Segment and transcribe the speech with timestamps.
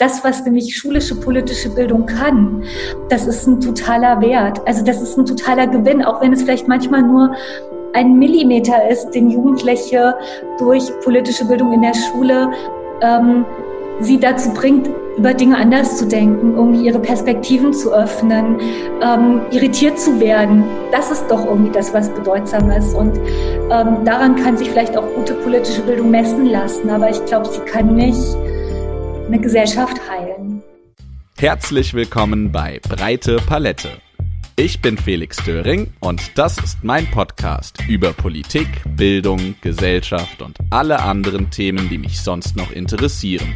[0.00, 2.64] das, was nämlich schulische politische Bildung kann,
[3.10, 4.66] das ist ein totaler Wert.
[4.66, 7.34] Also das ist ein totaler Gewinn, auch wenn es vielleicht manchmal nur
[7.92, 10.14] ein Millimeter ist, den Jugendliche
[10.58, 12.50] durch politische Bildung in der Schule
[13.02, 13.44] ähm,
[14.00, 18.58] sie dazu bringt, über Dinge anders zu denken, irgendwie ihre Perspektiven zu öffnen,
[19.02, 20.64] ähm, irritiert zu werden.
[20.92, 22.94] Das ist doch irgendwie das, was bedeutsam ist.
[22.94, 26.88] Und ähm, daran kann sich vielleicht auch gute politische Bildung messen lassen.
[26.88, 28.36] Aber ich glaube, sie kann nicht
[29.32, 30.60] eine Gesellschaft heilen.
[31.38, 34.00] Herzlich willkommen bei Breite Palette.
[34.56, 40.98] Ich bin Felix Döring und das ist mein Podcast über Politik, Bildung, Gesellschaft und alle
[40.98, 43.54] anderen Themen, die mich sonst noch interessieren.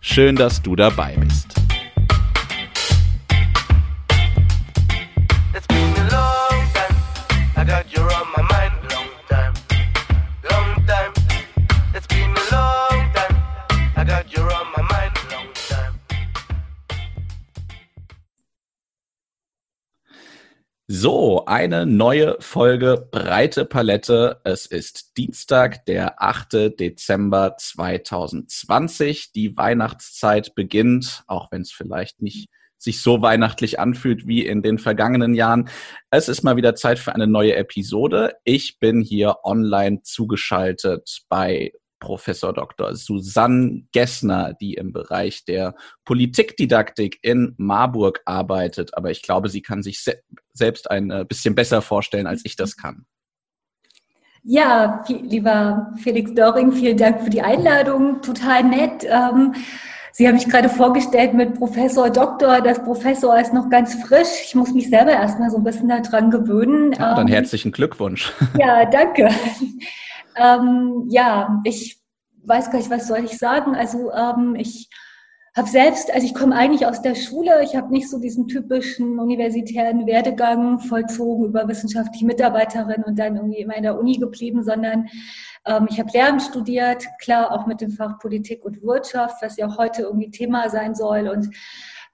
[0.00, 1.54] Schön, dass du dabei bist.
[20.94, 24.42] So, eine neue Folge Breite Palette.
[24.44, 26.78] Es ist Dienstag, der 8.
[26.78, 29.32] Dezember 2020.
[29.32, 34.78] Die Weihnachtszeit beginnt, auch wenn es vielleicht nicht sich so weihnachtlich anfühlt wie in den
[34.78, 35.70] vergangenen Jahren.
[36.10, 38.34] Es ist mal wieder Zeit für eine neue Episode.
[38.44, 42.96] Ich bin hier online zugeschaltet bei Professor Dr.
[42.96, 48.96] Susanne Gessner, die im Bereich der Politikdidaktik in Marburg arbeitet.
[48.96, 50.20] Aber ich glaube, sie kann sich se
[50.52, 53.06] selbst ein äh, bisschen besser vorstellen, als ich das kann.
[54.42, 58.20] Ja, viel, lieber Felix Döring, vielen Dank für die Einladung.
[58.20, 59.06] Total nett.
[59.08, 59.54] Ähm,
[60.14, 62.60] Sie haben mich gerade vorgestellt mit Professor Doktor.
[62.60, 64.42] Das Professor ist noch ganz frisch.
[64.44, 66.92] Ich muss mich selber erstmal so ein bisschen daran gewöhnen.
[66.92, 68.30] Ja, dann ähm, herzlichen Glückwunsch.
[68.58, 69.30] Ja, danke.
[70.36, 72.00] Ähm, ja, ich
[72.44, 73.74] weiß gar nicht, was soll ich sagen.
[73.74, 74.88] Also ähm, ich
[75.54, 79.18] habe selbst, also ich komme eigentlich aus der Schule, ich habe nicht so diesen typischen
[79.18, 85.08] universitären Werdegang vollzogen über wissenschaftliche Mitarbeiterin und dann irgendwie immer in der Uni geblieben, sondern
[85.66, 89.66] ähm, ich habe Lehramt studiert, klar auch mit dem Fach Politik und Wirtschaft, was ja
[89.66, 91.54] auch heute irgendwie Thema sein soll und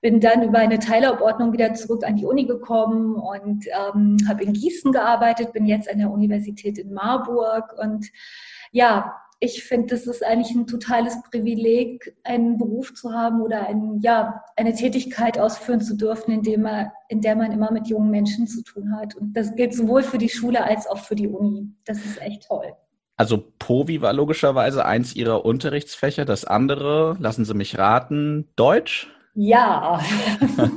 [0.00, 4.52] bin dann über eine Teilabordnung wieder zurück an die Uni gekommen und ähm, habe in
[4.52, 8.06] Gießen gearbeitet, bin jetzt an der Universität in Marburg und
[8.70, 14.00] ja, ich finde, das ist eigentlich ein totales Privileg, einen Beruf zu haben oder ein,
[14.02, 18.48] ja, eine Tätigkeit ausführen zu dürfen, in, man, in der man immer mit jungen Menschen
[18.48, 19.14] zu tun hat.
[19.14, 21.68] Und das gilt sowohl für die Schule als auch für die Uni.
[21.84, 22.72] Das ist echt toll.
[23.16, 26.24] Also POVI war logischerweise eins Ihrer Unterrichtsfächer.
[26.24, 29.08] Das andere, lassen Sie mich raten, Deutsch?
[29.40, 30.00] Ja.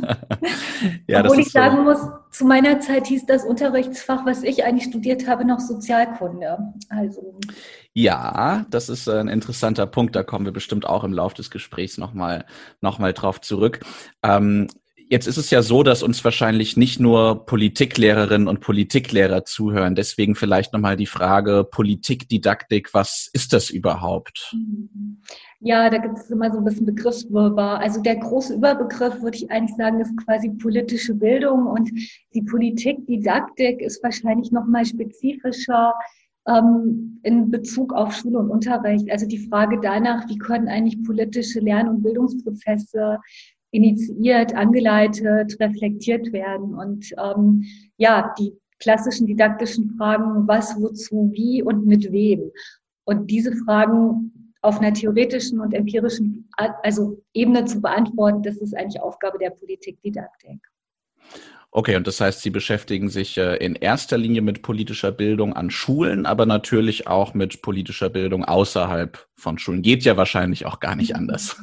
[1.07, 1.81] ja Obwohl ich sagen so.
[1.81, 1.97] muss,
[2.29, 6.59] zu meiner Zeit hieß das Unterrichtsfach, was ich eigentlich studiert habe, noch Sozialkunde.
[6.89, 7.39] Also.
[7.93, 10.15] Ja, das ist ein interessanter Punkt.
[10.15, 12.45] Da kommen wir bestimmt auch im Laufe des Gesprächs nochmal
[12.81, 13.79] noch mal drauf zurück.
[14.21, 14.67] Ähm,
[15.11, 19.93] Jetzt ist es ja so, dass uns wahrscheinlich nicht nur Politiklehrerinnen und Politiklehrer zuhören.
[19.93, 24.55] Deswegen vielleicht nochmal die Frage Politikdidaktik, was ist das überhaupt?
[25.63, 27.79] Ja, da gibt es immer so ein bisschen Begriffswirrwarr.
[27.79, 31.91] Also der große Überbegriff, würde ich eigentlich sagen, ist quasi politische Bildung und
[32.33, 35.93] die Politikdidaktik ist wahrscheinlich nochmal spezifischer
[36.47, 39.11] ähm, in Bezug auf Schule und Unterricht.
[39.11, 43.19] Also die Frage danach, wie können eigentlich politische Lern- und Bildungsprozesse
[43.69, 46.73] initiiert, angeleitet, reflektiert werden.
[46.73, 47.65] Und ähm,
[47.97, 52.49] ja, die klassischen didaktischen Fragen, was, wozu, wie und mit wem.
[53.03, 56.49] Und diese Fragen auf einer theoretischen und empirischen
[56.83, 60.59] also Ebene zu beantworten, das ist eigentlich Aufgabe der Politikdidaktik.
[61.73, 65.69] Okay, und das heißt, Sie beschäftigen sich äh, in erster Linie mit politischer Bildung an
[65.69, 69.81] Schulen, aber natürlich auch mit politischer Bildung außerhalb von Schulen.
[69.81, 71.55] Geht ja wahrscheinlich auch gar nicht anders.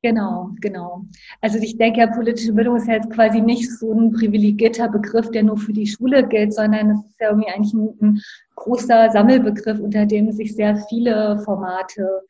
[0.00, 1.06] Genau, genau.
[1.40, 5.28] Also ich denke, ja, politische Bildung ist ja jetzt quasi nicht so ein privilegierter Begriff,
[5.32, 8.20] der nur für die Schule gilt, sondern es ist ja irgendwie eigentlich ein, ein
[8.54, 12.22] großer Sammelbegriff, unter dem sich sehr viele Formate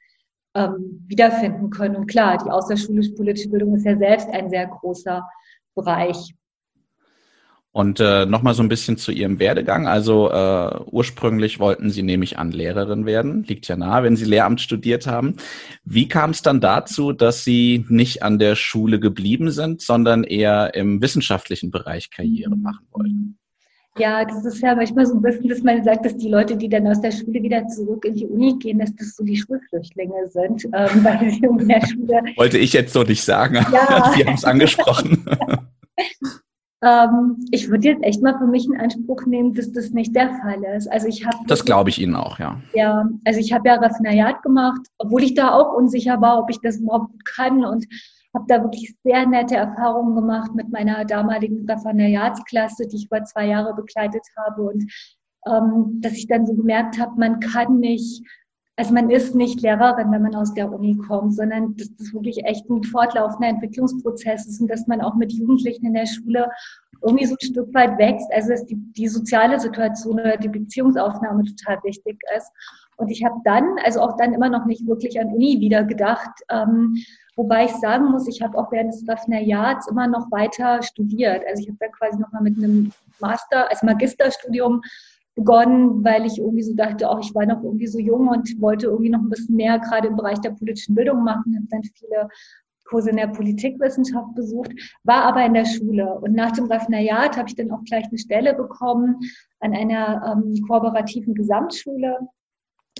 [0.54, 1.96] ähm, wiederfinden können.
[1.96, 5.22] Und klar, die außerschulische politische Bildung ist ja selbst ein sehr großer
[5.74, 6.34] Bereich.
[7.70, 9.86] Und äh, nochmal so ein bisschen zu Ihrem Werdegang.
[9.86, 13.44] Also äh, ursprünglich wollten Sie nämlich an Lehrerin werden.
[13.44, 15.36] Liegt ja nahe, wenn Sie Lehramt studiert haben.
[15.84, 20.74] Wie kam es dann dazu, dass Sie nicht an der Schule geblieben sind, sondern eher
[20.74, 22.62] im wissenschaftlichen Bereich Karriere mhm.
[22.62, 23.38] machen wollten?
[23.98, 26.68] Ja, das ist ja manchmal so ein bisschen, dass man sagt, dass die Leute, die
[26.68, 30.28] dann aus der Schule wieder zurück in die Uni gehen, dass das so die Schulflüchtlinge
[30.28, 30.70] sind, ähm,
[31.04, 32.22] weil sie in der Schule.
[32.36, 33.54] Wollte ich jetzt so nicht sagen.
[33.72, 34.12] Ja.
[34.16, 35.24] Sie haben es angesprochen.
[36.80, 40.30] Ähm, ich würde jetzt echt mal für mich in Anspruch nehmen, dass das nicht der
[40.34, 40.86] Fall ist.
[40.86, 42.60] Also ich habe das glaube ich Ihnen auch, ja.
[42.72, 46.60] Ja, also ich habe ja Raffinariat gemacht, obwohl ich da auch unsicher war, ob ich
[46.62, 47.84] das überhaupt kann und
[48.38, 53.46] habe da wirklich sehr nette Erfahrungen gemacht mit meiner damaligen Referendariatsklasse, die ich über zwei
[53.46, 54.84] Jahre begleitet habe und
[55.46, 58.22] ähm, dass ich dann so gemerkt habe, man kann nicht
[58.78, 62.70] also man ist nicht Lehrerin, wenn man aus der Uni kommt, sondern das wirklich echt
[62.70, 66.48] ein fortlaufender Entwicklungsprozess ist und dass man auch mit Jugendlichen in der Schule
[67.02, 68.32] irgendwie so ein Stück weit wächst.
[68.32, 72.52] Also dass die, die soziale Situation oder die Beziehungsaufnahme total wichtig ist.
[72.98, 76.30] Und ich habe dann, also auch dann immer noch nicht wirklich an Uni wieder gedacht,
[76.48, 76.94] ähm,
[77.38, 81.42] wobei ich sagen muss, ich habe auch während des Referendariats immer noch weiter studiert.
[81.48, 84.82] Also ich habe dann quasi nochmal mit einem Master, also Magisterstudium
[85.36, 88.86] begonnen, weil ich irgendwie so dachte, auch ich war noch irgendwie so jung und wollte
[88.86, 92.28] irgendwie noch ein bisschen mehr gerade im Bereich der politischen Bildung machen, habe dann viele
[92.86, 94.72] Kurse in der Politikwissenschaft besucht,
[95.04, 96.18] war aber in der Schule.
[96.18, 99.20] Und nach dem Referendariat habe ich dann auch gleich eine Stelle bekommen
[99.60, 102.18] an einer ähm, kooperativen Gesamtschule,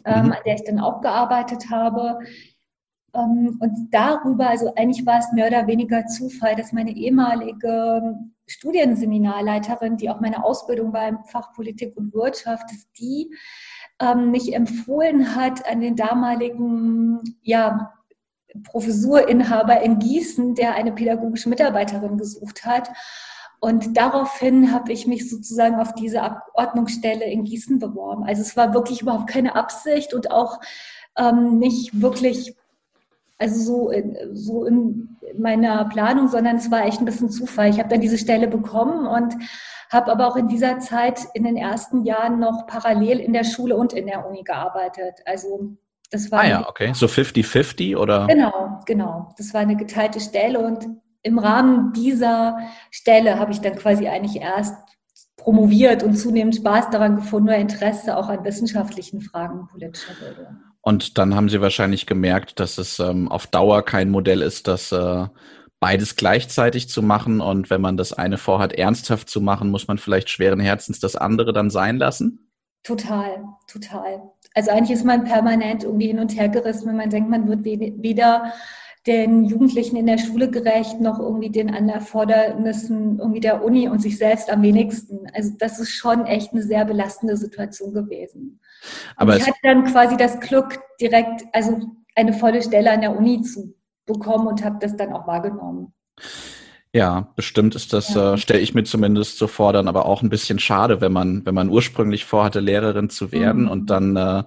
[0.04, 0.32] ähm, mhm.
[0.32, 2.20] an der ich dann auch gearbeitet habe.
[3.18, 8.16] Ähm, und darüber, also eigentlich war es mehr oder weniger Zufall, dass meine ehemalige
[8.46, 13.30] Studienseminarleiterin, die auch meine Ausbildung war im Fach Politik und Wirtschaft, dass die
[14.00, 17.92] ähm, mich empfohlen hat an den damaligen ja,
[18.64, 22.90] Professurinhaber in Gießen, der eine pädagogische Mitarbeiterin gesucht hat.
[23.60, 28.24] Und daraufhin habe ich mich sozusagen auf diese Abordnungsstelle in Gießen beworben.
[28.24, 30.60] Also es war wirklich überhaupt keine Absicht und auch
[31.18, 32.54] ähm, nicht wirklich
[33.38, 37.70] also so in, so in meiner Planung, sondern es war echt ein bisschen Zufall.
[37.70, 39.34] Ich habe dann diese Stelle bekommen und
[39.90, 43.76] habe aber auch in dieser Zeit in den ersten Jahren noch parallel in der Schule
[43.76, 45.14] und in der Uni gearbeitet.
[45.24, 45.76] Also
[46.10, 48.26] das war ah ja, okay, so 50-50 oder?
[48.26, 49.34] Genau, genau.
[49.36, 50.86] Das war eine geteilte Stelle und
[51.22, 52.58] im Rahmen dieser
[52.90, 54.74] Stelle habe ich dann quasi eigentlich erst
[55.36, 60.58] promoviert und zunehmend Spaß daran gefunden oder Interesse auch an wissenschaftlichen Fragen politischer Bildung.
[60.80, 64.92] Und dann haben sie wahrscheinlich gemerkt, dass es ähm, auf Dauer kein Modell ist, das
[64.92, 65.26] äh,
[65.80, 67.40] beides gleichzeitig zu machen.
[67.40, 71.16] Und wenn man das eine vorhat, ernsthaft zu machen, muss man vielleicht schweren Herzens das
[71.16, 72.50] andere dann sein lassen?
[72.82, 74.22] Total, total.
[74.54, 77.64] Also eigentlich ist man permanent irgendwie hin und her gerissen, wenn man denkt, man wird
[77.64, 78.52] weder
[79.08, 84.18] den Jugendlichen in der Schule gerecht, noch irgendwie den Erfordernissen irgendwie der Uni und sich
[84.18, 85.26] selbst am wenigsten.
[85.32, 88.60] Also das ist schon echt eine sehr belastende Situation gewesen.
[89.16, 91.80] Aber ich hatte dann quasi das Glück, direkt, also
[92.14, 93.74] eine volle Stelle an der Uni zu
[94.04, 95.94] bekommen und habe das dann auch wahrgenommen.
[96.92, 98.34] Ja, bestimmt ist das, ja.
[98.34, 101.44] äh, stelle ich mir zumindest so vor, dann aber auch ein bisschen schade, wenn man,
[101.44, 103.70] wenn man ursprünglich vorhatte, Lehrerin zu werden mhm.
[103.70, 104.42] und dann äh,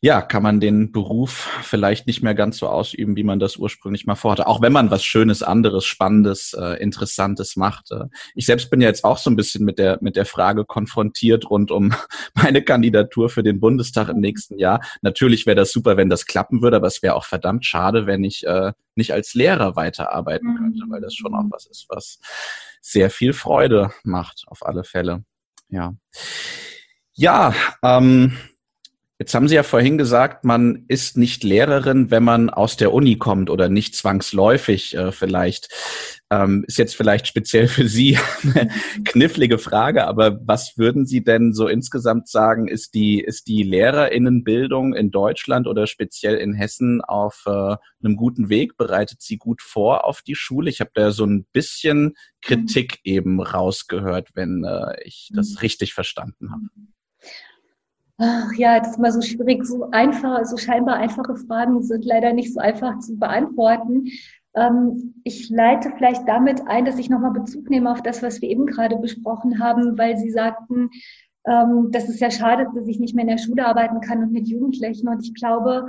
[0.00, 4.06] ja, kann man den Beruf vielleicht nicht mehr ganz so ausüben, wie man das ursprünglich
[4.06, 4.46] mal vorhatte.
[4.46, 7.90] Auch wenn man was Schönes, anderes, Spannendes, äh, Interessantes macht.
[7.90, 8.04] Äh,
[8.34, 11.50] ich selbst bin ja jetzt auch so ein bisschen mit der, mit der Frage konfrontiert
[11.50, 11.94] rund um
[12.34, 14.80] meine Kandidatur für den Bundestag im nächsten Jahr.
[15.02, 18.22] Natürlich wäre das super, wenn das klappen würde, aber es wäre auch verdammt schade, wenn
[18.22, 22.20] ich äh, nicht als Lehrer weiterarbeiten könnte, weil das schon auch was ist, was
[22.80, 25.24] sehr viel Freude macht, auf alle Fälle.
[25.68, 25.94] Ja.
[27.14, 27.52] Ja,
[27.82, 28.38] ähm,
[29.20, 33.16] Jetzt haben Sie ja vorhin gesagt, man ist nicht Lehrerin, wenn man aus der Uni
[33.16, 35.70] kommt oder nicht zwangsläufig äh, vielleicht.
[36.30, 38.70] Ähm, ist jetzt vielleicht speziell für Sie eine
[39.04, 44.94] knifflige Frage, aber was würden Sie denn so insgesamt sagen, ist die, ist die Lehrerinnenbildung
[44.94, 48.76] in Deutschland oder speziell in Hessen auf äh, einem guten Weg?
[48.76, 50.70] Bereitet sie gut vor auf die Schule?
[50.70, 55.58] Ich habe da so ein bisschen Kritik eben rausgehört, wenn äh, ich das mhm.
[55.58, 56.68] richtig verstanden habe.
[58.20, 62.32] Ach ja, das ist immer so schwierig, so einfach, so scheinbar einfache Fragen sind leider
[62.32, 64.08] nicht so einfach zu beantworten.
[64.54, 68.50] Ähm, ich leite vielleicht damit ein, dass ich nochmal Bezug nehme auf das, was wir
[68.50, 70.90] eben gerade besprochen haben, weil Sie sagten,
[71.46, 74.22] ähm, dass es ja schade ist, dass ich nicht mehr in der Schule arbeiten kann
[74.22, 75.08] und mit Jugendlichen.
[75.08, 75.86] Und ich glaube,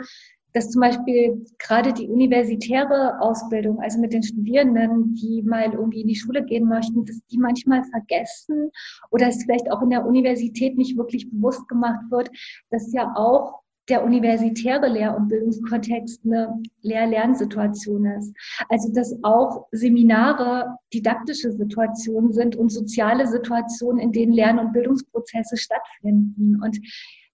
[0.59, 6.09] dass zum Beispiel gerade die universitäre Ausbildung, also mit den Studierenden, die mal irgendwie in
[6.09, 8.69] die Schule gehen möchten, dass die manchmal vergessen
[9.09, 12.29] oder es vielleicht auch in der Universität nicht wirklich bewusst gemacht wird,
[12.71, 18.33] dass ja auch der universitäre Lehr- und Bildungskontext eine Lehr-Lernsituation ist.
[18.67, 25.55] Also dass auch Seminare didaktische Situationen sind und soziale Situationen, in denen Lern- und Bildungsprozesse
[25.55, 26.61] stattfinden.
[26.61, 26.77] Und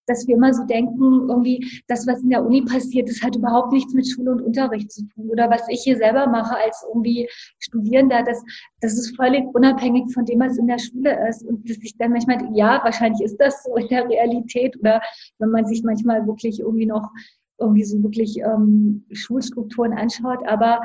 [0.08, 3.72] dass wir immer so denken, irgendwie, das, was in der Uni passiert, das hat überhaupt
[3.72, 5.30] nichts mit Schule und Unterricht zu tun.
[5.30, 7.28] Oder was ich hier selber mache als irgendwie
[7.60, 8.44] Studierender, das,
[8.82, 11.44] das ist völlig unabhängig von dem, was in der Schule ist.
[11.44, 14.78] Und dass ich dann manchmal, ja, wahrscheinlich ist das so in der Realität.
[14.80, 15.02] Oder
[15.40, 17.10] wenn man sich manchmal wirklich irgendwie noch
[17.58, 20.46] irgendwie so wirklich ähm, Schulstrukturen anschaut.
[20.48, 20.82] Aber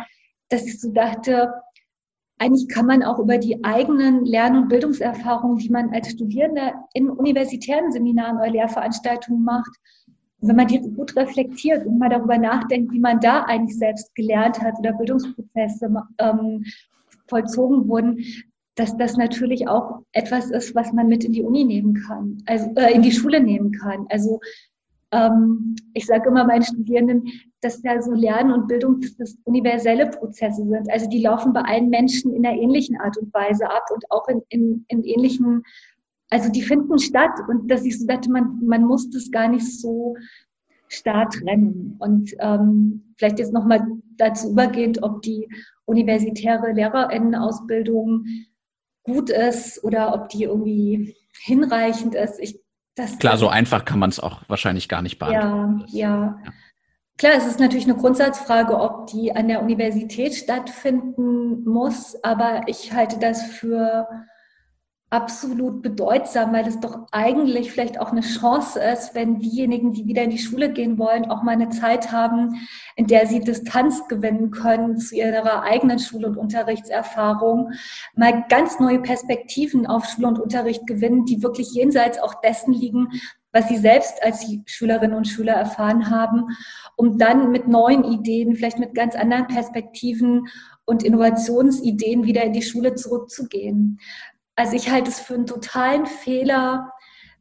[0.49, 1.53] dass ich so dachte,
[2.41, 7.11] eigentlich kann man auch über die eigenen Lern- und Bildungserfahrungen, die man als Studierender in
[7.11, 9.71] universitären Seminaren oder Lehrveranstaltungen macht,
[10.41, 14.59] wenn man die gut reflektiert und mal darüber nachdenkt, wie man da eigentlich selbst gelernt
[14.63, 16.65] hat oder Bildungsprozesse ähm,
[17.29, 18.25] vollzogen wurden,
[18.75, 22.73] dass das natürlich auch etwas ist, was man mit in die Uni nehmen kann, also
[22.77, 24.07] äh, in die Schule nehmen kann.
[24.09, 24.41] Also
[25.13, 27.29] ähm, ich sage immer meinen Studierenden,
[27.61, 30.91] dass ja so Lernen und Bildung das universelle Prozesse sind.
[30.91, 34.29] Also die laufen bei allen Menschen in einer ähnlichen Art und Weise ab und auch
[34.29, 35.63] in, in, in ähnlichen,
[36.31, 39.81] also die finden statt und dass ich so dachte, man, man muss das gar nicht
[39.81, 40.17] so
[40.89, 41.97] stark trennen.
[41.99, 43.87] Und ähm, vielleicht jetzt nochmal
[44.17, 45.49] dazu übergehend, ob die
[45.87, 48.27] universitäre Lehrerinnenausbildung
[49.03, 52.39] gut ist oder ob die irgendwie hinreichend ist.
[52.39, 52.61] Ich,
[53.01, 55.85] das Klar, so einfach kann man es auch wahrscheinlich gar nicht beantworten.
[55.89, 56.53] Ja, ja, ja.
[57.19, 62.95] Klar, es ist natürlich eine Grundsatzfrage, ob die an der Universität stattfinden muss, aber ich
[62.95, 64.09] halte das für
[65.11, 70.23] absolut bedeutsam, weil es doch eigentlich vielleicht auch eine Chance ist, wenn diejenigen, die wieder
[70.23, 74.53] in die Schule gehen wollen, auch mal eine Zeit haben, in der sie Distanz gewinnen
[74.53, 77.73] können zu ihrer eigenen Schul- und Unterrichtserfahrung,
[78.15, 83.09] mal ganz neue Perspektiven auf Schule und Unterricht gewinnen, die wirklich jenseits auch dessen liegen,
[83.53, 86.57] was sie selbst als Schülerinnen und Schüler erfahren haben,
[86.95, 90.47] um dann mit neuen Ideen, vielleicht mit ganz anderen Perspektiven
[90.85, 93.99] und Innovationsideen wieder in die Schule zurückzugehen.
[94.61, 96.93] Also ich halte es für einen totalen Fehler.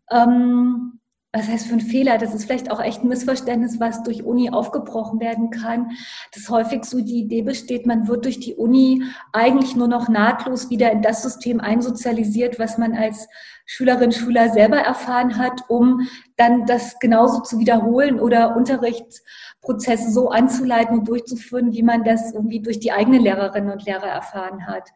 [0.10, 1.02] Ähm,
[1.34, 2.18] was heißt für einen Fehler?
[2.18, 5.92] Das ist vielleicht auch echt ein Missverständnis, was durch Uni aufgebrochen werden kann.
[6.34, 10.70] Dass häufig so die Idee besteht, man wird durch die Uni eigentlich nur noch nahtlos
[10.70, 13.28] wieder in das System einsozialisiert, was man als
[13.66, 16.08] Schülerin, Schüler selber erfahren hat, um
[16.38, 22.62] dann das genauso zu wiederholen oder Unterrichtsprozesse so anzuleiten und durchzuführen, wie man das irgendwie
[22.62, 24.88] durch die eigenen Lehrerinnen und Lehrer erfahren hat.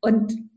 [0.00, 0.50] Und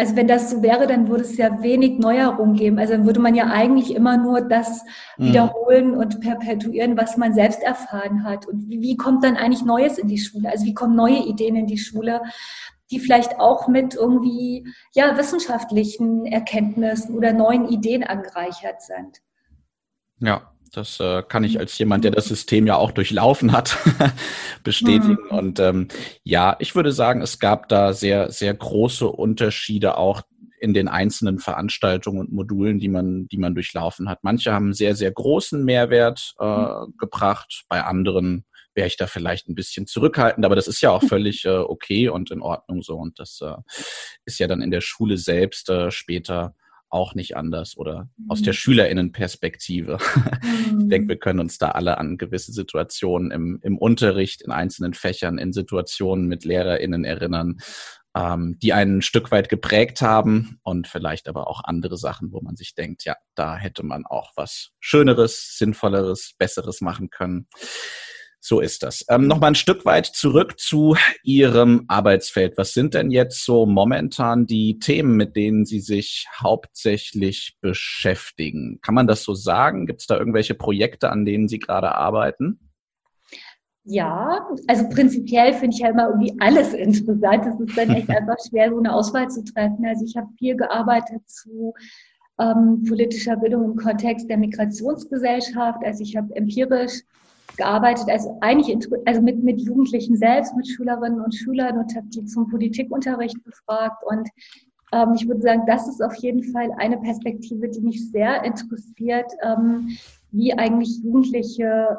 [0.00, 2.78] also wenn das so wäre, dann würde es ja wenig Neuerung geben.
[2.78, 4.82] Also dann würde man ja eigentlich immer nur das
[5.18, 5.26] mhm.
[5.26, 8.48] wiederholen und perpetuieren, was man selbst erfahren hat.
[8.48, 10.48] Und wie, wie kommt dann eigentlich Neues in die Schule?
[10.48, 12.22] Also wie kommen neue Ideen in die Schule,
[12.90, 19.20] die vielleicht auch mit irgendwie ja wissenschaftlichen Erkenntnissen oder neuen Ideen angereichert sind?
[20.18, 23.78] Ja, das äh, kann ich als jemand, der das System ja auch durchlaufen hat,
[24.64, 25.18] bestätigen.
[25.30, 25.36] Mhm.
[25.36, 25.88] Und ähm,
[26.22, 30.22] ja, ich würde sagen, es gab da sehr, sehr große Unterschiede auch
[30.60, 34.22] in den einzelnen Veranstaltungen und Modulen, die man, die man durchlaufen hat.
[34.22, 36.94] Manche haben sehr, sehr großen Mehrwert äh, mhm.
[36.98, 41.02] gebracht, bei anderen wäre ich da vielleicht ein bisschen zurückhaltend, aber das ist ja auch
[41.02, 42.96] völlig äh, okay und in Ordnung so.
[42.96, 43.56] Und das äh,
[44.24, 46.54] ist ja dann in der Schule selbst äh, später
[46.90, 48.30] auch nicht anders oder mhm.
[48.30, 48.56] aus der mhm.
[48.56, 49.98] Schülerinnenperspektive.
[49.98, 50.80] Mhm.
[50.80, 54.92] Ich denke, wir können uns da alle an gewisse Situationen im, im Unterricht, in einzelnen
[54.92, 57.58] Fächern, in Situationen mit LehrerInnen erinnern,
[58.16, 62.40] ähm, die einen ein Stück weit geprägt haben und vielleicht aber auch andere Sachen, wo
[62.40, 67.46] man sich denkt, ja, da hätte man auch was Schöneres, Sinnvolleres, Besseres machen können.
[68.42, 69.04] So ist das.
[69.10, 72.56] Ähm, Nochmal ein Stück weit zurück zu Ihrem Arbeitsfeld.
[72.56, 78.80] Was sind denn jetzt so momentan die Themen, mit denen Sie sich hauptsächlich beschäftigen?
[78.80, 79.86] Kann man das so sagen?
[79.86, 82.70] Gibt es da irgendwelche Projekte, an denen Sie gerade arbeiten?
[83.84, 87.44] Ja, also prinzipiell finde ich ja immer irgendwie alles interessant.
[87.46, 89.84] Es ist dann echt einfach schwer, so eine Auswahl zu treffen.
[89.86, 91.74] Also ich habe viel gearbeitet zu
[92.40, 95.80] ähm, politischer Bildung im Kontext der Migrationsgesellschaft.
[95.84, 97.02] Also ich habe empirisch
[97.60, 102.24] gearbeitet, also eigentlich also mit, mit Jugendlichen selbst, mit Schülerinnen und Schülern und habe die
[102.24, 104.02] zum Politikunterricht befragt.
[104.06, 104.28] Und
[104.92, 109.30] ähm, ich würde sagen, das ist auf jeden Fall eine Perspektive, die mich sehr interessiert,
[109.42, 109.96] ähm,
[110.32, 111.98] wie eigentlich Jugendliche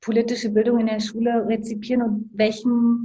[0.00, 3.04] politische Bildung in der Schule rezipieren und welchen,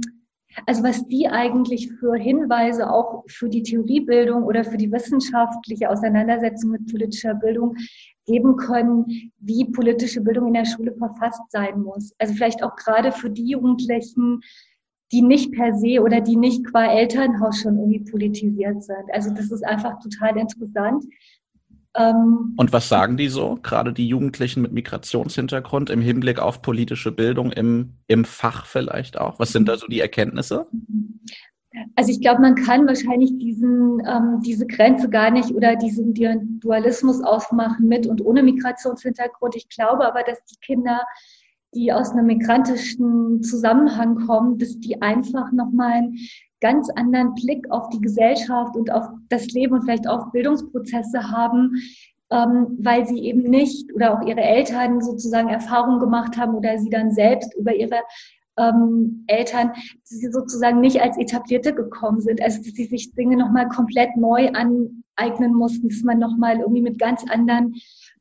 [0.66, 6.70] also was die eigentlich für Hinweise auch für die Theoriebildung oder für die wissenschaftliche Auseinandersetzung
[6.70, 7.76] mit politischer Bildung
[8.26, 12.12] geben können, wie politische Bildung in der Schule verfasst sein muss.
[12.18, 14.40] Also vielleicht auch gerade für die Jugendlichen,
[15.12, 19.12] die nicht per se oder die nicht qua Elternhaus schon irgendwie politisiert sind.
[19.12, 21.04] Also das ist einfach total interessant.
[21.98, 27.10] Ähm, Und was sagen die so, gerade die Jugendlichen mit Migrationshintergrund im Hinblick auf politische
[27.10, 29.38] Bildung im, im Fach vielleicht auch?
[29.40, 30.66] Was sind da so die Erkenntnisse?
[31.96, 36.14] Also ich glaube, man kann wahrscheinlich diesen, ähm, diese Grenze gar nicht oder diesen
[36.60, 39.56] Dualismus ausmachen mit und ohne Migrationshintergrund.
[39.56, 41.02] Ich glaube aber, dass die Kinder,
[41.74, 46.18] die aus einem migrantischen Zusammenhang kommen, dass die einfach nochmal einen
[46.60, 51.76] ganz anderen Blick auf die Gesellschaft und auf das Leben und vielleicht auch Bildungsprozesse haben,
[52.30, 56.90] ähm, weil sie eben nicht oder auch ihre Eltern sozusagen Erfahrungen gemacht haben oder sie
[56.90, 58.00] dann selbst über ihre
[58.58, 59.72] ähm, Eltern,
[60.10, 64.16] die sie sozusagen nicht als Etablierte gekommen sind, also dass sie sich Dinge nochmal komplett
[64.16, 67.76] neu aneignen mussten, dass man nochmal irgendwie mit ganz anderen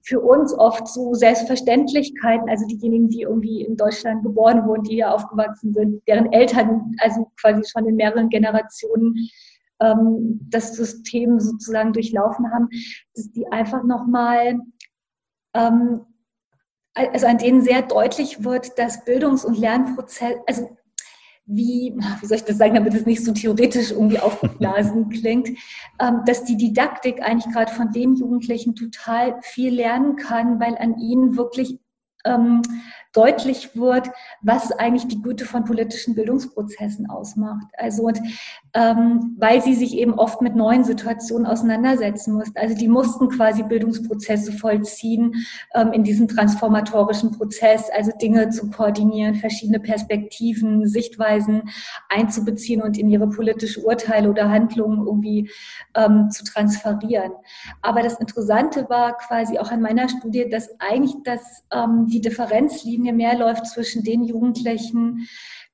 [0.08, 5.14] für uns oft so Selbstverständlichkeiten, also diejenigen, die irgendwie in Deutschland geboren wurden, die hier
[5.14, 9.16] aufgewachsen sind, deren Eltern also quasi schon in mehreren Generationen
[9.82, 12.70] ähm, das System sozusagen durchlaufen haben,
[13.16, 14.62] dass die einfach nochmal,
[15.54, 16.06] ähm,
[16.94, 20.77] also an denen sehr deutlich wird, dass Bildungs- und Lernprozess, also
[21.48, 25.50] wie, wie soll ich das sagen, damit es nicht so theoretisch irgendwie aufgeblasen klingt,
[26.00, 31.00] ähm, dass die Didaktik eigentlich gerade von den Jugendlichen total viel lernen kann, weil an
[31.00, 31.80] ihnen wirklich
[32.26, 32.62] ähm,
[33.18, 34.10] deutlich wird,
[34.42, 37.66] was eigentlich die Güte von politischen Bildungsprozessen ausmacht.
[37.78, 38.20] Also und,
[38.76, 42.58] ähm, weil sie sich eben oft mit neuen Situationen auseinandersetzen mussten.
[42.58, 45.34] Also die mussten quasi Bildungsprozesse vollziehen
[45.74, 51.64] ähm, in diesem transformatorischen Prozess, also Dinge zu koordinieren, verschiedene Perspektiven, Sichtweisen
[52.10, 55.50] einzubeziehen und in ihre politische Urteile oder Handlungen irgendwie
[55.96, 57.32] ähm, zu transferieren.
[57.82, 63.07] Aber das Interessante war quasi auch an meiner Studie, dass eigentlich das, ähm, die Differenzlinie
[63.08, 65.28] Linie mehr läuft zwischen den Jugendlichen,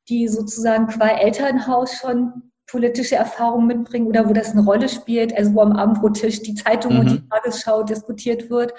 [0.10, 5.54] die sozusagen qua Elternhaus schon politische Erfahrungen mitbringen oder wo das eine Rolle spielt, also
[5.54, 7.00] wo am Abendbrottisch die Zeitung mhm.
[7.00, 7.30] und die mhm.
[7.30, 8.74] Tagesschau diskutiert wird.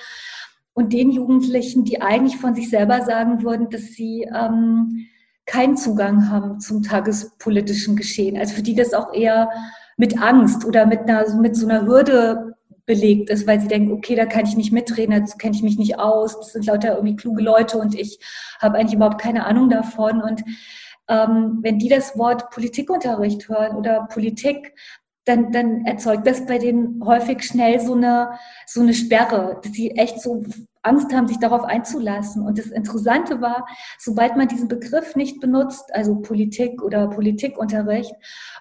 [0.73, 5.07] Und den Jugendlichen, die eigentlich von sich selber sagen würden, dass sie ähm,
[5.47, 8.37] keinen Zugang haben zum tagespolitischen Geschehen.
[8.37, 9.51] Also für die das auch eher
[9.97, 14.15] mit Angst oder mit, einer, mit so einer Hürde belegt ist, weil sie denken, okay,
[14.15, 17.17] da kann ich nicht mitreden, dazu kenne ich mich nicht aus, das sind lauter irgendwie
[17.17, 18.19] kluge Leute und ich
[18.61, 20.21] habe eigentlich überhaupt keine Ahnung davon.
[20.23, 20.43] Und
[21.09, 24.75] ähm, wenn die das Wort Politikunterricht hören oder Politik,
[25.25, 29.93] dann, dann erzeugt das bei denen häufig schnell so eine, so eine Sperre, dass sie
[29.93, 30.45] echt so
[30.83, 32.47] Angst haben, sich darauf einzulassen.
[32.47, 33.67] Und das Interessante war,
[33.99, 38.15] sobald man diesen Begriff nicht benutzt, also Politik oder Politikunterricht,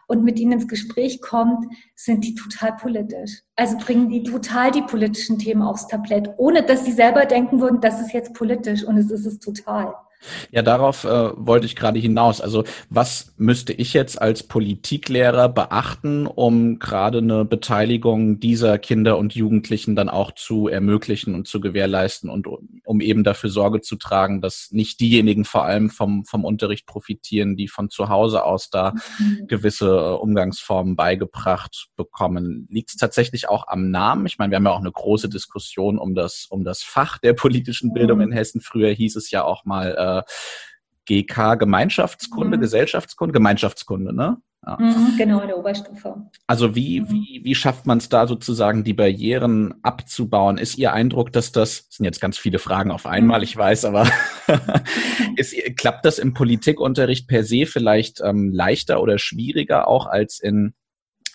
[0.08, 1.66] und mit ihnen ins Gespräch kommt,
[1.96, 3.42] sind die total politisch.
[3.56, 7.82] Also bringen die total die politischen Themen aufs Tablett, ohne dass sie selber denken würden,
[7.82, 9.94] das ist jetzt politisch und es ist es total.
[10.52, 12.42] Ja, darauf äh, wollte ich gerade hinaus.
[12.42, 19.36] Also was müsste ich jetzt als Politiklehrer beachten, um gerade eine Beteiligung dieser Kinder und
[19.36, 22.48] Jugendlichen dann auch zu ermöglichen und zu gewährleisten und
[22.86, 27.56] um eben dafür Sorge zu tragen, dass nicht diejenigen vor allem vom, vom Unterricht profitieren,
[27.56, 29.48] die von zu Hause aus da mhm.
[29.48, 32.68] gewisse äh, Umgangsformen beigebracht bekommen.
[32.70, 34.26] Liegt es tatsächlich auch am Namen?
[34.26, 37.34] Ich meine, wir haben ja auch eine große Diskussion um das, um das Fach der
[37.34, 38.26] politischen Bildung mhm.
[38.26, 38.62] in Hessen.
[38.62, 40.13] Früher hieß es ja auch mal, äh,
[41.06, 42.62] GK Gemeinschaftskunde, mhm.
[42.62, 44.38] Gesellschaftskunde, Gemeinschaftskunde, ne?
[44.66, 44.78] Ja.
[44.80, 46.16] Mhm, genau, in der Oberstufe.
[46.48, 47.10] Also wie, mhm.
[47.10, 50.58] wie, wie schafft man es da sozusagen, die Barrieren abzubauen?
[50.58, 53.44] Ist Ihr Eindruck, dass das, das sind jetzt ganz viele Fragen auf einmal, mhm.
[53.44, 54.08] ich weiß, aber
[55.36, 60.74] ist, klappt das im Politikunterricht per se vielleicht ähm, leichter oder schwieriger auch als in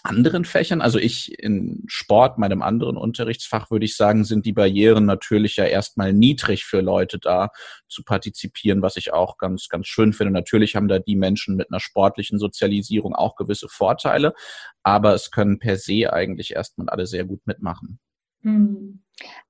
[0.08, 0.80] anderen Fächern?
[0.80, 5.64] Also ich in Sport, meinem anderen Unterrichtsfach, würde ich sagen, sind die Barrieren natürlich ja
[5.64, 7.50] erstmal niedrig für Leute da
[7.88, 10.32] zu partizipieren, was ich auch ganz, ganz schön finde.
[10.32, 14.34] Natürlich haben da die Menschen mit einer sportlichen Sozialisierung auch gewisse Vorteile,
[14.82, 17.98] aber es können per se eigentlich erstmal alle sehr gut mitmachen.
[18.42, 19.00] Hm.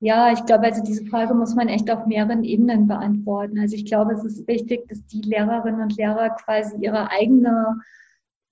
[0.01, 3.59] Ja, ich glaube, also diese Frage muss man echt auf mehreren Ebenen beantworten.
[3.59, 7.77] Also ich glaube, es ist wichtig, dass die Lehrerinnen und Lehrer quasi ihre eigene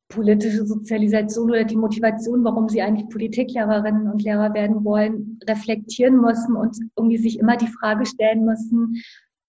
[0.08, 6.54] politische Sozialisation oder die Motivation, warum sie eigentlich Politiklehrerinnen und Lehrer werden wollen, reflektieren müssen
[6.56, 9.02] und irgendwie sich immer die Frage stellen müssen,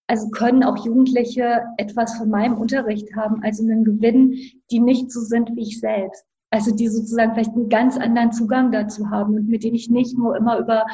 [0.08, 4.36] also können auch Jugendliche etwas von meinem Unterricht haben, also einen Gewinn,
[4.72, 6.24] die nicht so sind wie ich selbst.
[6.50, 10.18] Also die sozusagen vielleicht einen ganz anderen Zugang dazu haben und mit denen ich nicht
[10.18, 10.86] nur immer über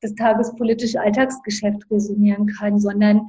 [0.00, 3.26] das tagespolitische Alltagsgeschäft resonieren kann, sondern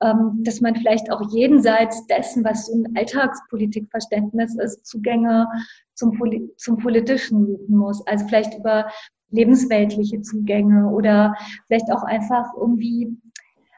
[0.00, 5.48] dass man vielleicht auch jenseits dessen, was so ein Alltagspolitikverständnis ist, Zugänge
[5.94, 6.20] zum,
[6.56, 8.06] zum Politischen suchen muss.
[8.06, 8.90] Also vielleicht über
[9.30, 11.34] lebensweltliche Zugänge oder
[11.66, 13.16] vielleicht auch einfach irgendwie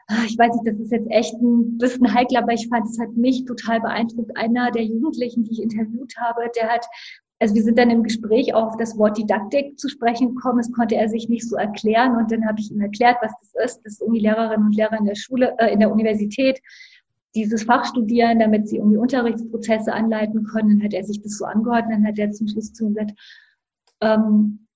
[0.07, 2.99] ah, ich weiß nicht, das ist jetzt echt ein bisschen heikel, aber ich fand, es
[2.99, 4.35] hat mich total beeindruckt.
[4.37, 6.85] Einer der Jugendlichen, die ich interviewt habe, der hat
[7.39, 10.57] also wir sind dann im Gespräch auch auf das Wort Didaktik zu sprechen gekommen.
[10.57, 12.15] Das konnte er sich nicht so erklären.
[12.15, 15.05] Und dann habe ich ihm erklärt, was das ist, dass irgendwie Lehrerinnen und Lehrer in
[15.05, 16.59] der Schule, äh, in der Universität
[17.35, 20.79] dieses Fach studieren, damit sie irgendwie Unterrichtsprozesse anleiten können.
[20.79, 22.93] Dann hat er sich das so angehört und dann hat er zum Schluss zu mir
[22.93, 23.13] gesagt,
[24.01, 24.66] ähm,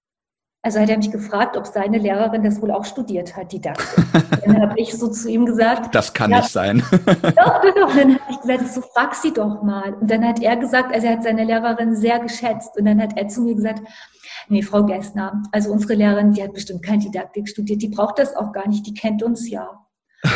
[0.64, 4.06] also hat er mich gefragt, ob seine Lehrerin das wohl auch studiert hat, Didaktik.
[4.46, 5.96] Dann habe ich so zu ihm gesagt.
[5.96, 6.84] Das kann ja, nicht sein.
[6.92, 7.96] Doch, doch, doch.
[7.96, 9.94] Dann habe ich gesagt, so frag sie doch mal.
[9.96, 12.78] Und dann hat er gesagt, also er hat seine Lehrerin sehr geschätzt.
[12.78, 13.82] Und dann hat er zu mir gesagt,
[14.50, 18.36] nee, Frau Gessner, also unsere Lehrerin, die hat bestimmt kein Didaktik studiert, die braucht das
[18.36, 19.68] auch gar nicht, die kennt uns ja.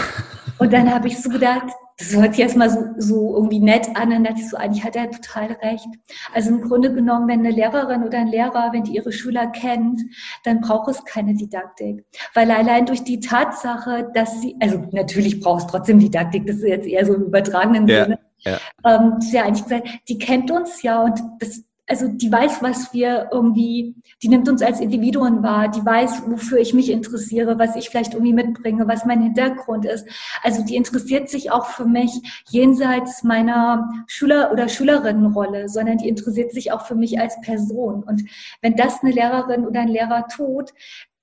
[0.57, 4.09] Und dann habe ich so gedacht, das hört sich erstmal so, so irgendwie nett an,
[4.09, 5.87] dann dachte ich so, eigentlich hat er total recht.
[6.33, 10.01] Also im Grunde genommen, wenn eine Lehrerin oder ein Lehrer, wenn die ihre Schüler kennt,
[10.43, 12.05] dann braucht es keine Didaktik.
[12.33, 16.67] Weil allein durch die Tatsache, dass sie, also natürlich braucht es trotzdem Didaktik, das ist
[16.67, 18.19] jetzt eher so im übertragenen ja, Sinne.
[18.39, 18.57] Ja.
[18.83, 23.29] Ähm, ja eigentlich gesagt, die kennt uns ja und das also die weiß, was wir
[23.31, 27.89] irgendwie, die nimmt uns als Individuen wahr, die weiß, wofür ich mich interessiere, was ich
[27.89, 30.07] vielleicht irgendwie mitbringe, was mein Hintergrund ist.
[30.41, 32.11] Also die interessiert sich auch für mich
[32.49, 38.03] jenseits meiner Schüler- oder Schülerinnenrolle, sondern die interessiert sich auch für mich als Person.
[38.03, 38.23] Und
[38.61, 40.73] wenn das eine Lehrerin oder ein Lehrer tut,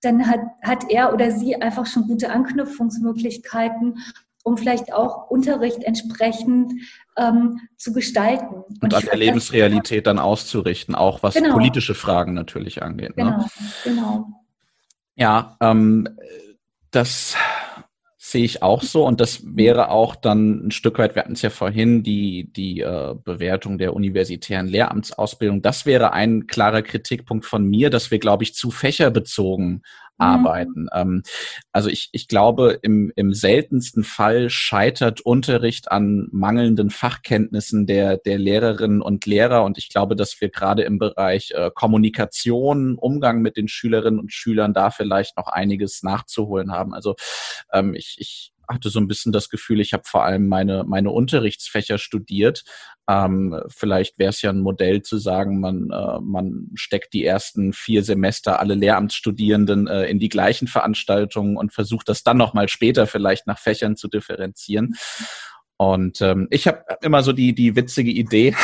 [0.01, 3.98] dann hat, hat er oder sie einfach schon gute Anknüpfungsmöglichkeiten
[4.42, 6.72] um vielleicht auch Unterricht entsprechend
[7.16, 8.55] ähm, zu gestalten.
[8.55, 11.55] Und, und an der Lebensrealität dann auszurichten, auch was genau.
[11.55, 13.16] politische Fragen natürlich angeht.
[13.16, 13.24] Ne?
[13.24, 13.46] Genau, ne?
[13.85, 14.26] genau.
[15.14, 16.09] Ja, ähm,
[16.90, 17.37] das
[18.24, 21.42] sehe ich auch so und das wäre auch dann ein Stück weit, wir hatten es
[21.42, 25.61] ja vorhin, die, die äh, Bewertung der universitären Lehramtsausbildung.
[25.61, 29.83] Das wäre ein klarer Kritikpunkt von mir, dass wir, glaube ich, zu fächerbezogen.
[30.18, 30.88] Arbeiten.
[30.94, 31.22] Ähm,
[31.72, 38.38] also ich, ich glaube, im, im seltensten Fall scheitert Unterricht an mangelnden Fachkenntnissen der, der
[38.38, 39.64] Lehrerinnen und Lehrer.
[39.64, 44.33] Und ich glaube, dass wir gerade im Bereich äh, Kommunikation, Umgang mit den Schülerinnen und
[44.33, 46.94] Schülern da vielleicht noch einiges nachzuholen haben.
[46.94, 47.16] Also
[47.72, 51.11] ähm, ich, ich hatte so ein bisschen das Gefühl, ich habe vor allem meine, meine
[51.11, 52.64] Unterrichtsfächer studiert.
[53.08, 57.72] Ähm, vielleicht wäre es ja ein Modell zu sagen, man, äh, man steckt die ersten
[57.72, 63.06] vier Semester alle Lehramtsstudierenden äh, in die gleichen Veranstaltungen und versucht das dann nochmal später
[63.06, 64.94] vielleicht nach Fächern zu differenzieren.
[65.82, 68.54] Und ähm, ich habe immer so die, die witzige Idee,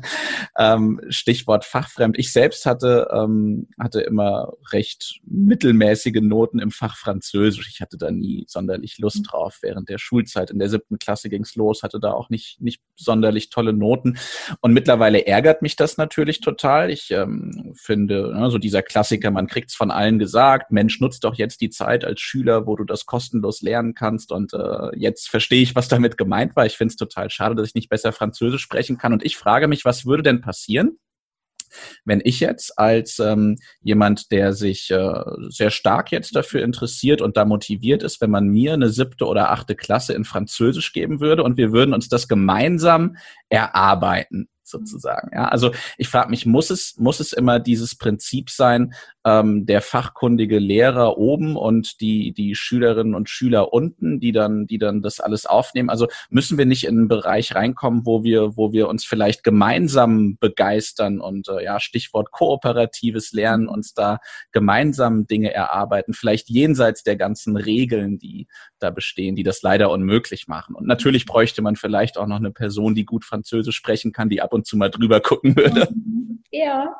[0.58, 2.18] ähm, Stichwort Fachfremd.
[2.18, 7.68] Ich selbst hatte, ähm, hatte immer recht mittelmäßige Noten im Fach Französisch.
[7.70, 9.24] Ich hatte da nie sonderlich Lust mhm.
[9.24, 9.58] drauf.
[9.60, 13.50] Während der Schulzeit in der siebten Klasse ging's los, hatte da auch nicht, nicht sonderlich
[13.50, 14.16] tolle Noten.
[14.62, 16.90] Und mittlerweile ärgert mich das natürlich total.
[16.90, 21.34] Ich ähm, finde, ne, so dieser Klassiker, man kriegt's von allen gesagt, Mensch, nutzt doch
[21.34, 24.32] jetzt die Zeit als Schüler, wo du das kostenlos lernen kannst.
[24.32, 27.56] Und äh, jetzt verstehe ich, was damit gemeint war aber ich finde es total schade,
[27.56, 29.12] dass ich nicht besser Französisch sprechen kann.
[29.12, 30.96] Und ich frage mich, was würde denn passieren,
[32.04, 37.36] wenn ich jetzt als ähm, jemand, der sich äh, sehr stark jetzt dafür interessiert und
[37.36, 41.42] da motiviert ist, wenn man mir eine siebte oder achte Klasse in Französisch geben würde
[41.42, 43.16] und wir würden uns das gemeinsam
[43.48, 45.30] erarbeiten sozusagen.
[45.32, 49.80] Ja, also ich frage mich, muss es muss es immer dieses Prinzip sein, ähm, der
[49.80, 55.20] fachkundige Lehrer oben und die die Schülerinnen und Schüler unten, die dann die dann das
[55.20, 55.90] alles aufnehmen?
[55.90, 60.36] Also müssen wir nicht in einen Bereich reinkommen, wo wir wo wir uns vielleicht gemeinsam
[60.40, 64.18] begeistern und äh, ja Stichwort kooperatives Lernen uns da
[64.50, 68.48] gemeinsam Dinge erarbeiten, vielleicht jenseits der ganzen Regeln, die
[68.82, 70.74] da bestehen, die das leider unmöglich machen.
[70.74, 74.40] Und natürlich bräuchte man vielleicht auch noch eine Person, die gut Französisch sprechen kann, die
[74.40, 75.88] ab und zu mal drüber gucken würde.
[76.54, 76.94] Ja,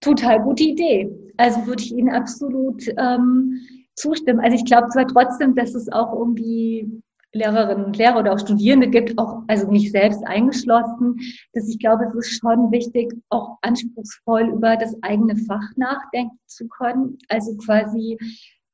[0.00, 1.10] total gute Idee.
[1.36, 3.60] Also würde ich Ihnen absolut ähm,
[3.96, 4.38] zustimmen.
[4.38, 7.02] Also ich glaube zwar trotzdem, dass es auch irgendwie
[7.36, 11.16] Lehrerinnen und Lehrer oder auch Studierende gibt, auch, also mich selbst eingeschlossen,
[11.52, 16.66] dass ich glaube, es ist schon wichtig, auch anspruchsvoll über das eigene Fach nachdenken zu
[16.68, 17.18] können.
[17.28, 18.18] Also quasi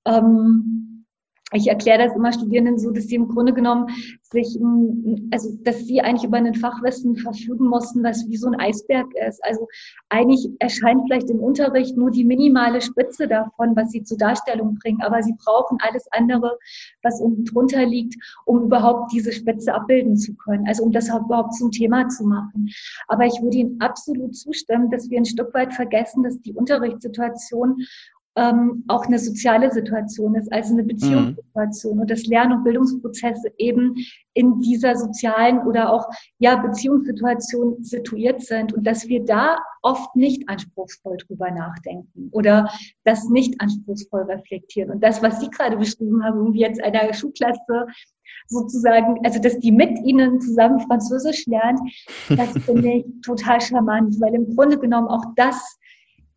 [0.07, 0.92] ähm,
[1.53, 3.89] ich erkläre das immer Studierenden so, dass sie im Grunde genommen
[4.23, 4.59] sich,
[5.31, 9.43] also dass sie eigentlich über ein Fachwissen verfügen mussten, was wie so ein Eisberg ist.
[9.45, 9.69] Also
[10.09, 15.03] eigentlich erscheint vielleicht im Unterricht nur die minimale Spitze davon, was sie zur Darstellung bringen,
[15.03, 16.59] aber sie brauchen alles andere,
[17.03, 18.15] was unten drunter liegt,
[18.47, 22.71] um überhaupt diese Spitze abbilden zu können, also um das überhaupt zum Thema zu machen.
[23.09, 27.77] Aber ich würde Ihnen absolut zustimmen, dass wir ein Stück weit vergessen, dass die Unterrichtssituation
[28.37, 32.01] ähm, auch eine soziale Situation ist, also eine Beziehungssituation mhm.
[32.01, 33.95] und dass Lern- und Bildungsprozesse eben
[34.35, 36.07] in dieser sozialen oder auch
[36.39, 42.71] ja Beziehungssituation situiert sind und dass wir da oft nicht anspruchsvoll drüber nachdenken oder
[43.05, 44.91] das nicht anspruchsvoll reflektieren.
[44.91, 47.87] Und das, was Sie gerade beschrieben haben, irgendwie jetzt einer Schulklasse
[48.49, 51.81] sozusagen, also dass die mit ihnen zusammen Französisch lernt,
[52.29, 55.79] das finde ich total charmant, weil im Grunde genommen auch das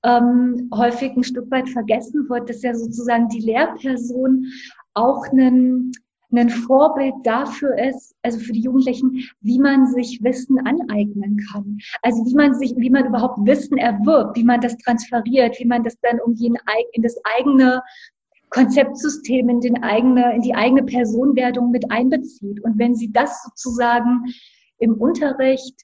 [0.06, 4.46] ähm, häufig ein Stück weit vergessen wird, dass ja sozusagen die Lehrperson
[4.94, 5.92] auch ein,
[6.32, 11.80] ein Vorbild dafür ist, also für die Jugendlichen, wie man sich Wissen aneignen kann.
[12.04, 15.84] Also wie man sich, wie man überhaupt Wissen erwirbt, wie man das transferiert, wie man
[15.84, 16.58] das dann irgendwie in,
[16.94, 17.82] in das eigene
[18.52, 22.64] Konzeptsystem, in, den eigene, in die eigene Personenwertung mit einbezieht.
[22.64, 24.26] Und wenn sie das sozusagen
[24.78, 25.82] im Unterricht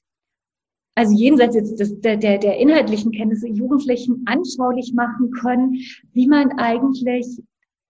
[0.94, 5.76] also jenseits jetzt des, der, der, der inhaltlichen Kenntnisse, Jugendlichen anschaulich machen können,
[6.12, 7.26] wie man eigentlich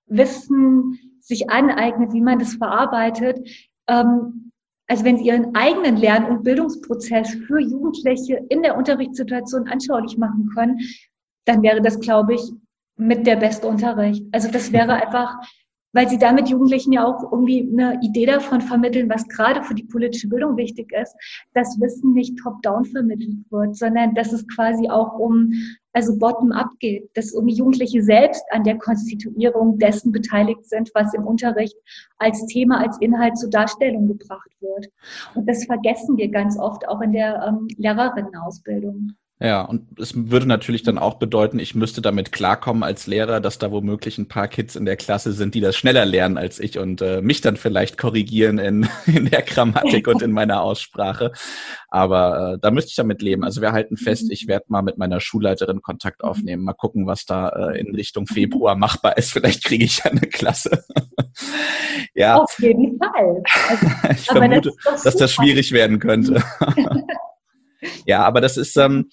[0.06, 3.38] Wissen sich aneignet, wie man das verarbeitet,
[3.88, 4.50] ähm,
[4.88, 10.50] also wenn Sie Ihren eigenen Lern- und Bildungsprozess für Jugendliche in der Unterrichtssituation anschaulich machen
[10.54, 10.78] können,
[11.46, 12.52] dann wäre das, glaube ich,
[12.96, 14.22] mit der beste Unterricht.
[14.32, 15.38] Also das wäre einfach
[15.92, 19.85] weil sie damit Jugendlichen ja auch irgendwie eine Idee davon vermitteln, was gerade für die
[19.85, 21.14] politische Bildung wichtig ist,
[21.55, 25.52] dass Wissen nicht top-down vermittelt wird, sondern dass es quasi auch um,
[25.92, 31.26] also bottom-up geht, dass irgendwie Jugendliche selbst an der Konstituierung dessen beteiligt sind, was im
[31.26, 31.76] Unterricht
[32.18, 34.88] als Thema, als Inhalt zur Darstellung gebracht wird.
[35.35, 39.12] Und das vergessen wir ganz oft auch in der ähm, Lehrerinnenausbildung.
[39.42, 43.59] Ja, und es würde natürlich dann auch bedeuten, ich müsste damit klarkommen als Lehrer, dass
[43.59, 46.78] da womöglich ein paar Kids in der Klasse sind, die das schneller lernen als ich
[46.78, 51.33] und äh, mich dann vielleicht korrigieren in, in der Grammatik und in meiner Aussprache.
[51.88, 53.42] Aber äh, da müsste ich damit leben.
[53.42, 57.26] Also wir halten fest, ich werde mal mit meiner Schulleiterin Kontakt aufnehmen, mal gucken, was
[57.26, 59.33] da äh, in Richtung Februar machbar ist.
[59.33, 60.85] Vielleicht kriege ich ja eine Klasse.
[62.14, 62.37] ja.
[62.37, 63.42] Auf jeden Fall.
[63.68, 66.44] Also, ich vermute, das dass das schwierig werden könnte.
[68.06, 69.10] Ja, aber das ist ähm,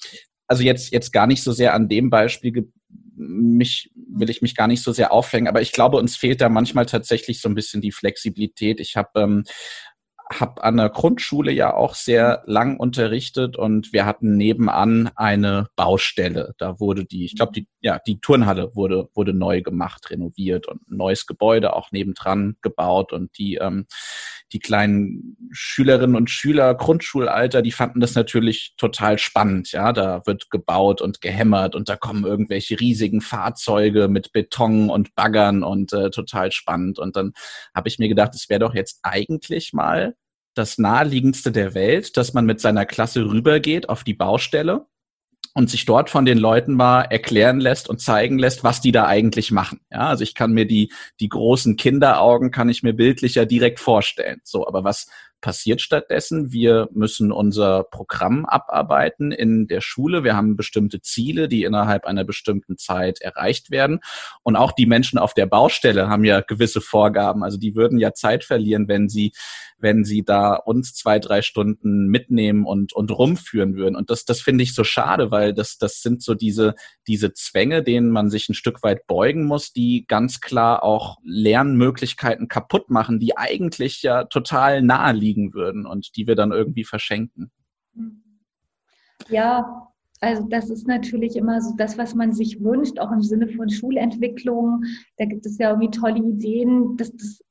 [0.47, 2.71] also jetzt jetzt gar nicht so sehr an dem Beispiel
[3.19, 6.49] mich will ich mich gar nicht so sehr aufhängen, aber ich glaube, uns fehlt da
[6.49, 8.80] manchmal tatsächlich so ein bisschen die Flexibilität.
[8.80, 9.43] Ich habe ähm,
[10.32, 16.54] habe an der Grundschule ja auch sehr lang unterrichtet und wir hatten nebenan eine Baustelle.
[16.60, 20.88] Da wurde die, ich glaube, die, ja, die Turnhalle wurde, wurde neu gemacht, renoviert und
[20.89, 23.88] ein neues Gebäude auch nebendran gebaut und die, ähm,
[24.54, 29.72] die kleinen Schülerinnen und Schüler Grundschulalter, die fanden das natürlich total spannend.
[29.72, 35.15] Ja, da wird gebaut und gehämmert und da kommen irgendwelche riesigen Fahrzeuge mit Beton und
[35.15, 37.00] Baggern und äh, total spannend.
[37.00, 37.34] Und dann
[37.76, 40.15] habe ich mir gedacht, es wäre doch jetzt eigentlich mal
[40.60, 44.86] das naheliegendste der Welt, dass man mit seiner Klasse rübergeht auf die Baustelle
[45.54, 49.08] und sich dort von den Leuten mal erklären lässt und zeigen lässt, was die da
[49.08, 49.80] eigentlich machen.
[49.89, 54.41] Ja, also ich kann mir die, die großen Kinderaugen kann ich mir bildlicher direkt vorstellen.
[54.43, 55.08] So, aber was
[55.41, 56.52] passiert stattdessen?
[56.52, 60.23] Wir müssen unser Programm abarbeiten in der Schule.
[60.23, 63.99] Wir haben bestimmte Ziele, die innerhalb einer bestimmten Zeit erreicht werden.
[64.43, 67.43] Und auch die Menschen auf der Baustelle haben ja gewisse Vorgaben.
[67.43, 69.32] Also die würden ja Zeit verlieren, wenn sie
[69.80, 73.95] wenn sie da uns zwei, drei Stunden mitnehmen und, und rumführen würden.
[73.95, 76.75] Und das, das finde ich so schade, weil das, das sind so diese,
[77.08, 82.47] diese Zwänge, denen man sich ein Stück weit beugen muss, die ganz klar auch Lernmöglichkeiten
[82.47, 87.52] kaputt machen, die eigentlich ja total nahe liegen würden und die wir dann irgendwie verschenken.
[89.30, 89.88] Ja,
[90.22, 93.70] also das ist natürlich immer so das, was man sich wünscht, auch im Sinne von
[93.70, 94.84] Schulentwicklung.
[95.18, 97.42] Da gibt es ja irgendwie tolle Ideen, dass das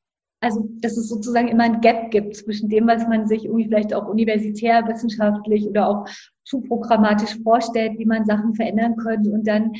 [0.41, 3.93] also dass es sozusagen immer ein Gap gibt zwischen dem, was man sich irgendwie vielleicht
[3.93, 6.09] auch universitär, wissenschaftlich oder auch
[6.45, 9.73] schulprogrammatisch vorstellt, wie man Sachen verändern könnte und dann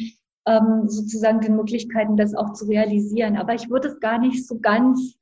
[0.47, 3.37] ähm, sozusagen den Möglichkeiten, das auch zu realisieren.
[3.37, 5.18] Aber ich würde es gar nicht so ganz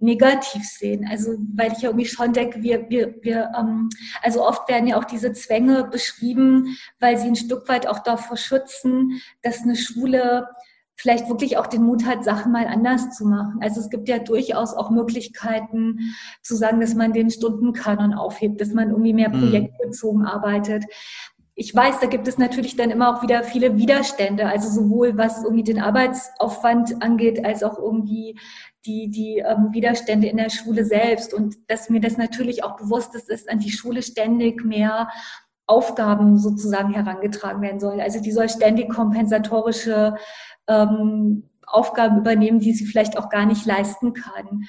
[0.00, 1.06] negativ sehen.
[1.10, 3.88] Also weil ich irgendwie schon denke, wir, wir, wir ähm,
[4.22, 8.36] also oft werden ja auch diese Zwänge beschrieben, weil sie ein Stück weit auch davor
[8.36, 10.46] schützen, dass eine Schule
[10.98, 13.60] vielleicht wirklich auch den Mut hat, Sachen mal anders zu machen.
[13.60, 18.74] Also es gibt ja durchaus auch Möglichkeiten zu sagen, dass man den Stundenkanon aufhebt, dass
[18.74, 19.40] man irgendwie mehr mhm.
[19.40, 20.84] projektbezogen arbeitet.
[21.54, 25.42] Ich weiß, da gibt es natürlich dann immer auch wieder viele Widerstände, also sowohl was
[25.42, 28.38] irgendwie den Arbeitsaufwand angeht, als auch irgendwie
[28.88, 31.34] die, die ähm, Widerstände in der Schule selbst.
[31.34, 35.08] Und dass mir das natürlich auch bewusst ist, dass an die Schule ständig mehr
[35.66, 38.00] Aufgaben sozusagen herangetragen werden sollen.
[38.00, 40.16] Also die soll ständig kompensatorische
[40.66, 44.64] ähm, Aufgaben übernehmen, die sie vielleicht auch gar nicht leisten kann.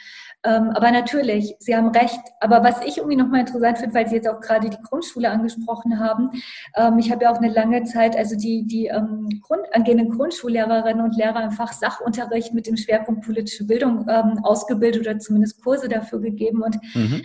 [0.46, 2.20] Ähm, aber natürlich, Sie haben recht.
[2.40, 6.00] Aber was ich irgendwie nochmal interessant finde, weil Sie jetzt auch gerade die Grundschule angesprochen
[6.00, 6.32] haben,
[6.76, 11.04] ähm, ich habe ja auch eine lange Zeit, also die, die ähm, Grund, angehenden Grundschullehrerinnen
[11.04, 15.90] und Lehrer im Fach Sachunterricht mit dem Schwerpunkt politische Bildung ähm, ausgebildet oder zumindest Kurse
[15.90, 16.64] dafür gegeben.
[16.64, 17.22] Und mhm.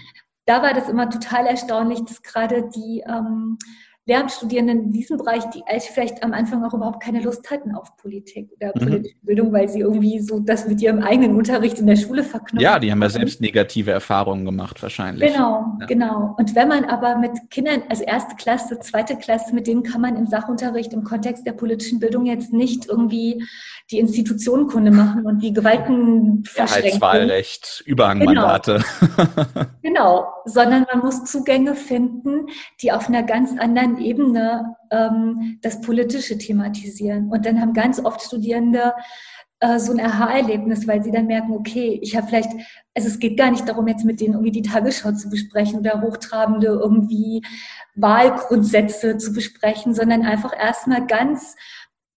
[0.46, 3.58] da war das immer total erstaunlich, dass gerade die ähm,
[4.06, 8.50] Lehramtsstudierenden in diesem Bereich, die vielleicht am Anfang auch überhaupt keine Lust hatten auf Politik
[8.56, 8.86] oder mhm.
[8.86, 12.60] politische Bildung, weil sie irgendwie so das mit ihrem eigenen Unterricht in der Schule verknüpfen.
[12.60, 15.32] Ja, die haben ja selbst negative Erfahrungen gemacht wahrscheinlich.
[15.32, 15.86] Genau, ja.
[15.86, 16.34] genau.
[16.36, 20.16] Und wenn man aber mit Kindern, also erste Klasse, zweite Klasse, mit denen kann man
[20.16, 23.42] im Sachunterricht im Kontext der politischen Bildung jetzt nicht irgendwie
[23.90, 27.00] die Institutionenkunde machen und die Gewalten verschränken.
[27.00, 28.82] Wahlrecht, Überhangmandate.
[29.16, 29.64] Genau.
[29.82, 32.46] genau, sondern man muss Zugänge finden,
[32.80, 37.30] die auf einer ganz anderen anderen Ebene ähm, das Politische thematisieren.
[37.30, 38.94] Und dann haben ganz oft Studierende
[39.60, 42.50] äh, so ein Aha-Erlebnis, weil sie dann merken, okay, ich habe vielleicht,
[42.94, 46.00] also es geht gar nicht darum, jetzt mit denen irgendwie die Tagesschau zu besprechen oder
[46.02, 47.42] hochtrabende irgendwie
[47.94, 51.54] Wahlgrundsätze zu besprechen, sondern einfach erstmal ganz,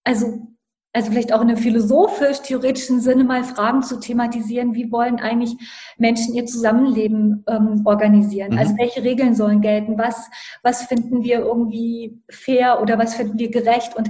[0.03, 0.47] also
[0.97, 5.55] also vielleicht auch in einem philosophisch-theoretischen Sinne mal Fragen zu thematisieren, wie wollen eigentlich
[5.99, 8.53] Menschen ihr Zusammenleben ähm, organisieren?
[8.53, 8.57] Mhm.
[8.57, 9.99] Also welche Regeln sollen gelten?
[9.99, 10.27] Was,
[10.63, 13.95] was finden wir irgendwie fair oder was finden wir gerecht?
[13.95, 14.09] Und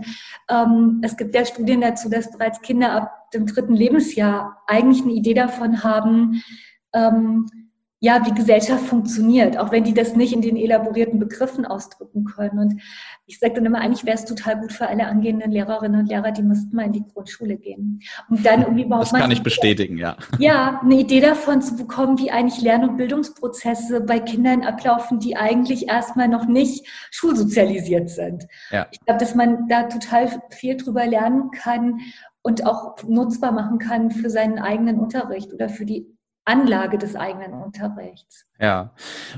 [0.49, 5.11] ähm, es gibt ja Studien dazu, dass bereits Kinder ab dem dritten Lebensjahr eigentlich eine
[5.11, 6.41] Idee davon haben,
[6.93, 7.47] ähm,
[7.99, 12.59] ja, wie Gesellschaft funktioniert, auch wenn die das nicht in den elaborierten Begriffen ausdrücken können.
[12.59, 12.81] Und
[13.25, 16.31] ich sage dann immer, eigentlich wäre es total gut für alle angehenden Lehrerinnen und Lehrer,
[16.31, 18.01] die müssten mal in die Grundschule gehen.
[18.29, 20.15] Und dann irgendwie überhaupt Das kann ich bestätigen, ja.
[20.37, 25.35] Ja, eine Idee davon zu bekommen, wie eigentlich Lern- und Bildungsprozesse bei Kindern ablaufen, die
[25.35, 28.45] eigentlich erstmal noch nicht schulsozialisiert sind.
[28.69, 28.87] Ja.
[28.91, 31.99] Ich glaube, dass man da total viel drüber lernen kann
[32.43, 36.16] und auch nutzbar machen kann für seinen eigenen Unterricht oder für die
[36.47, 38.46] Anlage des eigenen Unterrichts.
[38.59, 38.95] Ja,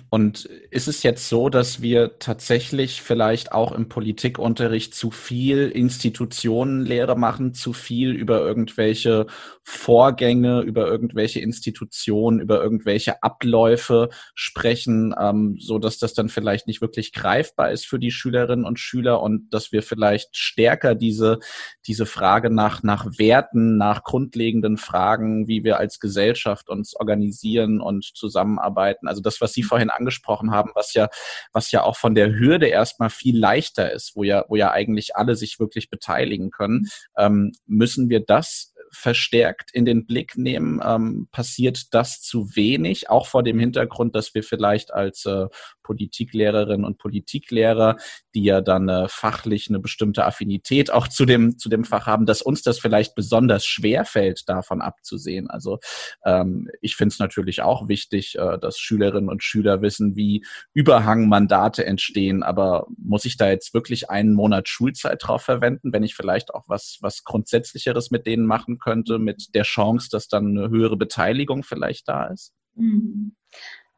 [0.09, 7.17] und ist es jetzt so, dass wir tatsächlich vielleicht auch im Politikunterricht zu viel Institutionenlehre
[7.17, 9.27] machen, zu viel über irgendwelche
[9.61, 16.79] Vorgänge, über irgendwelche Institutionen, über irgendwelche Abläufe sprechen, ähm, so dass das dann vielleicht nicht
[16.79, 21.39] wirklich greifbar ist für die Schülerinnen und Schüler und dass wir vielleicht stärker diese,
[21.85, 28.05] diese Frage nach, nach Werten, nach grundlegenden Fragen, wie wir als Gesellschaft uns organisieren und
[28.15, 31.09] zusammenarbeiten, also das, was Sie vorhin angesprochen haben, was ja,
[31.51, 35.15] was ja auch von der Hürde erstmal viel leichter ist, wo ja, wo ja eigentlich
[35.15, 40.81] alle sich wirklich beteiligen können, ähm, müssen wir das verstärkt in den Blick nehmen?
[40.83, 45.47] Ähm, passiert das zu wenig, auch vor dem Hintergrund, dass wir vielleicht als äh,
[45.89, 47.97] Politiklehrerinnen und Politiklehrer,
[48.35, 52.27] die ja dann äh, fachlich eine bestimmte Affinität auch zu dem, zu dem Fach haben,
[52.27, 55.49] dass uns das vielleicht besonders schwer fällt, davon abzusehen.
[55.49, 55.79] Also
[56.23, 61.83] ähm, ich finde es natürlich auch wichtig, äh, dass Schülerinnen und Schüler wissen, wie Überhangmandate
[61.87, 66.53] entstehen, aber muss ich da jetzt wirklich einen Monat Schulzeit drauf verwenden, wenn ich vielleicht
[66.53, 70.97] auch was, was Grundsätzlicheres mit denen machen könnte, mit der Chance, dass dann eine höhere
[70.97, 72.53] Beteiligung vielleicht da ist?
[72.75, 73.35] Mhm.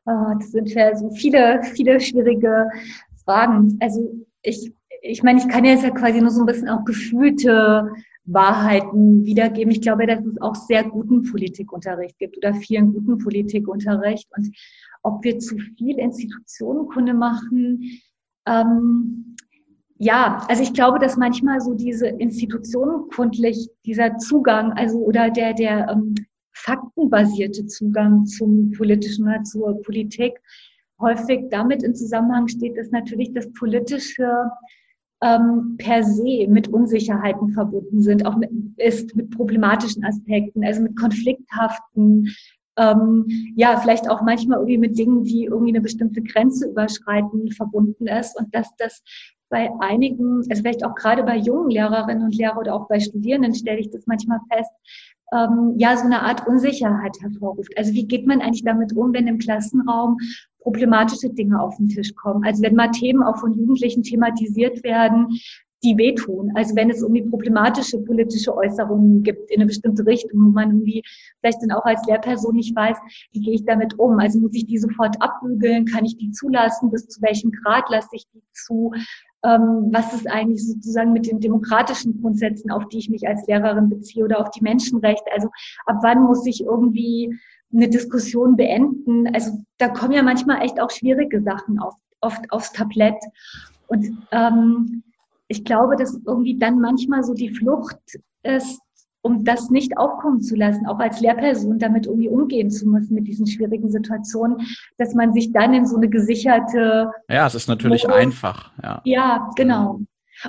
[0.06, 2.70] Oh, das sind ja so viele, viele schwierige
[3.24, 3.78] Fragen.
[3.80, 7.92] Also ich, ich meine, ich kann jetzt ja quasi nur so ein bisschen auch gefühlte
[8.26, 9.72] Wahrheiten wiedergeben.
[9.72, 14.28] Ich glaube, dass es auch sehr guten Politikunterricht gibt oder vielen guten Politikunterricht.
[14.36, 14.56] Und
[15.04, 18.02] ob wir zu viel Institutionenkunde machen,
[18.48, 19.36] ähm,
[19.98, 25.90] ja, also ich glaube, dass manchmal so diese institutionenkundlich, dieser Zugang, also oder der, der
[25.90, 26.16] ähm,
[26.54, 30.40] faktenbasierte Zugang zum politischen oder zur Politik.
[31.00, 34.50] Häufig damit in Zusammenhang steht, dass natürlich das Politische
[35.24, 40.98] ähm, per se mit Unsicherheiten verbunden sind, auch mit, ist mit problematischen Aspekten, also mit
[40.98, 42.30] konflikthaften,
[42.78, 48.08] ähm, ja, vielleicht auch manchmal irgendwie mit Dingen, die irgendwie eine bestimmte Grenze überschreiten, verbunden
[48.08, 48.38] ist.
[48.40, 49.04] Und dass das
[49.50, 53.54] bei einigen, also vielleicht auch gerade bei jungen Lehrerinnen und Lehrern oder auch bei Studierenden
[53.54, 54.72] stelle ich das manchmal fest,
[55.34, 57.72] ähm, ja, so eine Art Unsicherheit hervorruft.
[57.78, 60.18] Also wie geht man eigentlich damit um, wenn im Klassenraum
[60.60, 62.44] problematische Dinge auf den Tisch kommen?
[62.46, 65.28] Also wenn mal Themen auch von Jugendlichen thematisiert werden,
[65.84, 66.52] die wehtun.
[66.56, 71.04] Also wenn es irgendwie problematische politische Äußerungen gibt in eine bestimmte Richtung, wo man irgendwie
[71.40, 72.98] vielleicht dann auch als Lehrperson nicht weiß,
[73.32, 74.20] wie gehe ich damit um?
[74.20, 75.86] Also muss ich die sofort abbügeln?
[75.86, 76.92] Kann ich die zulassen?
[76.92, 78.92] Bis zu welchem Grad lasse ich die zu?
[79.44, 83.90] ähm, was ist eigentlich sozusagen mit den demokratischen Grundsätzen, auf die ich mich als Lehrerin
[83.90, 85.32] beziehe oder auf die Menschenrechte.
[85.34, 85.50] Also
[85.86, 87.38] ab wann muss ich irgendwie
[87.74, 89.34] eine Diskussion beenden?
[89.34, 93.18] Also da kommen ja manchmal echt auch schwierige Sachen auf, oft aufs Tablett.
[93.88, 95.04] Und ähm,
[95.52, 97.98] ich glaube, dass irgendwie dann manchmal so die Flucht
[98.44, 98.80] ist,
[99.22, 103.28] um das nicht aufkommen zu lassen, auch als Lehrperson damit irgendwie umgehen zu müssen mit
[103.28, 104.66] diesen schwierigen Situationen,
[104.98, 107.12] dass man sich dann in so eine gesicherte.
[107.30, 108.72] Ja, es ist natürlich Modus, einfach.
[108.82, 109.02] Ja.
[109.04, 110.00] ja, genau.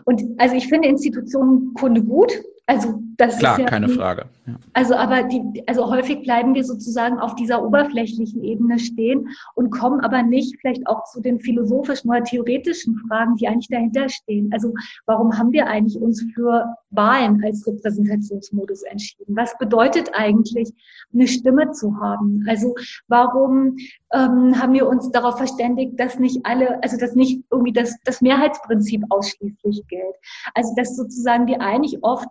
[0.05, 2.33] Und also ich finde Institutionenkunde gut,
[2.67, 4.27] also das Klar, ist ja keine Frage.
[4.47, 4.55] Ja.
[4.73, 10.01] Also aber die, also häufig bleiben wir sozusagen auf dieser oberflächlichen Ebene stehen und kommen
[10.01, 14.51] aber nicht vielleicht auch zu den philosophischen oder theoretischen Fragen, die eigentlich dahinter stehen.
[14.53, 14.73] Also
[15.07, 19.37] warum haben wir eigentlich uns für Wahlen als Repräsentationsmodus entschieden?
[19.37, 20.73] Was bedeutet eigentlich,
[21.13, 22.45] eine Stimme zu haben?
[22.49, 22.75] Also
[23.09, 23.77] warum
[24.13, 28.21] ähm, haben wir uns darauf verständigt, dass nicht alle, also dass nicht irgendwie das, das
[28.21, 30.17] Mehrheitsprinzip ausschließlich gilt?
[30.55, 32.29] Also dass sozusagen wir eigentlich oft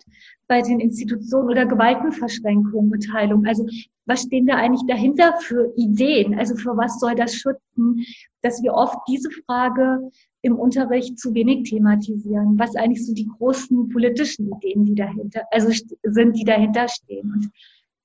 [0.47, 3.45] bei den Institutionen oder Gewaltenverschränkungen, Beteiligung.
[3.45, 3.65] Also
[4.06, 6.38] was stehen da eigentlich dahinter für Ideen?
[6.38, 8.05] Also für was soll das schützen?
[8.41, 10.12] Dass wir oft diese Frage
[10.44, 12.58] im Unterricht zu wenig thematisieren.
[12.58, 15.72] Was eigentlich so die großen politischen Ideen, die dahinter, also
[16.04, 17.32] sind, die dahinter stehen.
[17.32, 17.52] Und,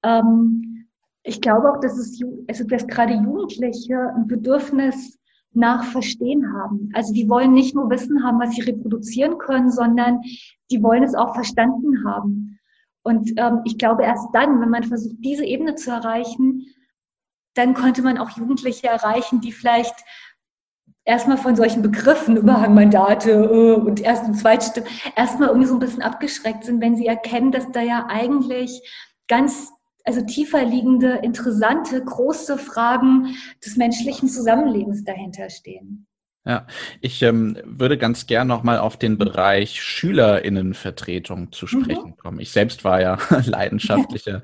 [0.02, 0.86] ähm,
[1.22, 5.18] ich glaube auch, dass es, also dass gerade Jugendliche ein Bedürfnis
[5.52, 6.90] nach Verstehen haben.
[6.92, 10.20] Also die wollen nicht nur Wissen haben, was sie reproduzieren können, sondern
[10.70, 12.58] die wollen es auch verstanden haben.
[13.02, 16.66] Und ähm, ich glaube, erst dann, wenn man versucht, diese Ebene zu erreichen,
[17.54, 19.94] dann könnte man auch Jugendliche erreichen, die vielleicht
[21.06, 24.86] erstmal von solchen Begriffen, Überhangmandate äh, und Erst- und Zweitstimme,
[25.16, 28.82] erstmal irgendwie so ein bisschen abgeschreckt sind, wenn sie erkennen, dass da ja eigentlich
[29.28, 29.72] ganz
[30.04, 33.34] also tiefer liegende, interessante, große Fragen
[33.64, 36.06] des menschlichen Zusammenlebens dahinter stehen.
[36.46, 36.64] Ja,
[37.00, 41.68] ich ähm, würde ganz gern nochmal auf den Bereich Schülerinnenvertretung zu mhm.
[41.68, 42.16] sprechen mhm.
[42.18, 42.38] kommen.
[42.38, 44.42] Ich selbst war ja leidenschaftlicher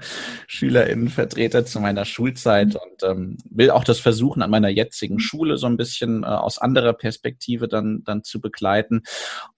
[0.49, 2.81] Schülerinnenvertreter zu meiner Schulzeit mhm.
[2.83, 5.21] und ähm, will auch das versuchen, an meiner jetzigen mhm.
[5.21, 9.03] Schule so ein bisschen äh, aus anderer Perspektive dann, dann zu begleiten.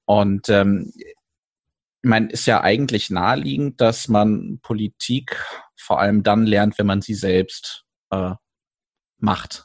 [0.04, 1.14] Und ähm, ich
[2.02, 5.42] meine, ist ja eigentlich naheliegend, dass man Politik
[5.76, 8.32] vor allem dann lernt, wenn man sie selbst äh,
[9.16, 9.64] macht.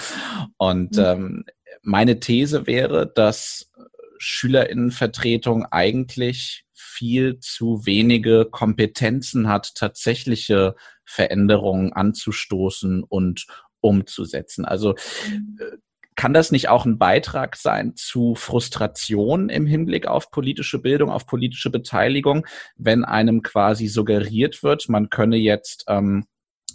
[0.56, 1.44] und ähm,
[1.82, 3.70] meine These wäre, dass
[4.18, 13.46] Schülerinnenvertretung eigentlich viel zu wenige Kompetenzen hat, tatsächliche Veränderungen anzustoßen und
[13.80, 14.64] umzusetzen.
[14.64, 14.94] Also
[15.28, 15.58] mhm.
[15.60, 15.76] äh,
[16.16, 21.26] kann das nicht auch ein Beitrag sein zu Frustration im Hinblick auf politische Bildung, auf
[21.26, 22.46] politische Beteiligung,
[22.76, 26.26] wenn einem quasi suggeriert wird, man könne jetzt ähm,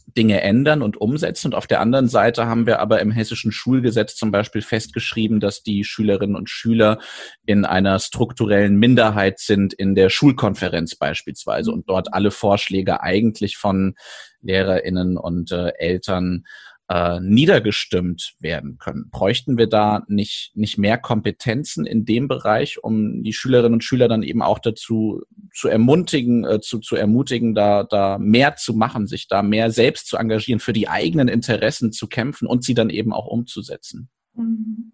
[0.07, 1.47] Dinge ändern und umsetzen.
[1.47, 5.63] Und auf der anderen Seite haben wir aber im hessischen Schulgesetz zum Beispiel festgeschrieben, dass
[5.63, 6.99] die Schülerinnen und Schüler
[7.45, 13.95] in einer strukturellen Minderheit sind in der Schulkonferenz beispielsweise und dort alle Vorschläge eigentlich von
[14.41, 16.45] Lehrerinnen und äh, Eltern
[16.91, 19.09] äh, niedergestimmt werden können.
[19.11, 24.09] Bräuchten wir da nicht, nicht mehr Kompetenzen in dem Bereich, um die Schülerinnen und Schüler
[24.09, 25.21] dann eben auch dazu
[25.53, 30.07] zu ermutigen, äh, zu, zu ermutigen, da, da mehr zu machen, sich da mehr selbst
[30.07, 34.09] zu engagieren, für die eigenen Interessen zu kämpfen und sie dann eben auch umzusetzen?
[34.33, 34.91] Mhm.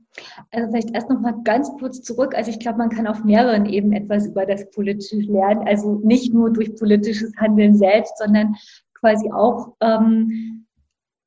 [0.52, 2.36] Also vielleicht erst noch mal ganz kurz zurück.
[2.36, 5.68] Also ich glaube, man kann auf mehreren Ebenen etwas über das Politische lernen.
[5.68, 8.56] Also nicht nur durch politisches Handeln selbst, sondern
[8.94, 10.67] quasi auch ähm,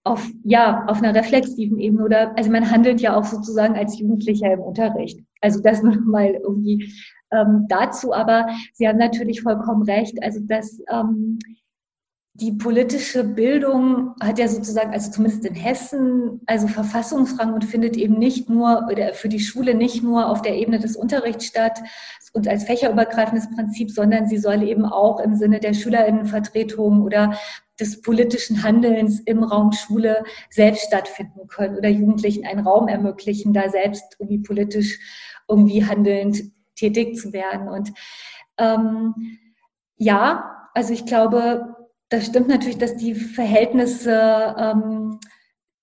[0.05, 4.53] auf, ja, auf einer reflexiven Ebene oder, also man handelt ja auch sozusagen als Jugendlicher
[4.53, 5.21] im Unterricht.
[5.41, 6.93] Also das nur mal irgendwie
[7.33, 11.39] ähm, dazu, aber Sie haben natürlich vollkommen recht, also dass ähm,
[12.35, 18.19] die politische Bildung hat ja sozusagen, also zumindest in Hessen, also Verfassungsrang und findet eben
[18.19, 21.81] nicht nur oder für die Schule nicht nur auf der Ebene des Unterrichts statt
[22.33, 27.37] und als fächerübergreifendes Prinzip, sondern sie soll eben auch im Sinne der Schülerinnenvertretung oder
[27.81, 33.69] des politischen Handelns im Raum Schule selbst stattfinden können oder Jugendlichen einen Raum ermöglichen, da
[33.69, 34.99] selbst irgendwie politisch
[35.49, 36.43] irgendwie handelnd
[36.77, 37.69] tätig zu werden.
[37.69, 37.93] Und
[38.59, 39.15] ähm,
[39.97, 41.77] ja, also ich glaube,
[42.11, 45.19] das stimmt natürlich, dass die Verhältnisse ähm,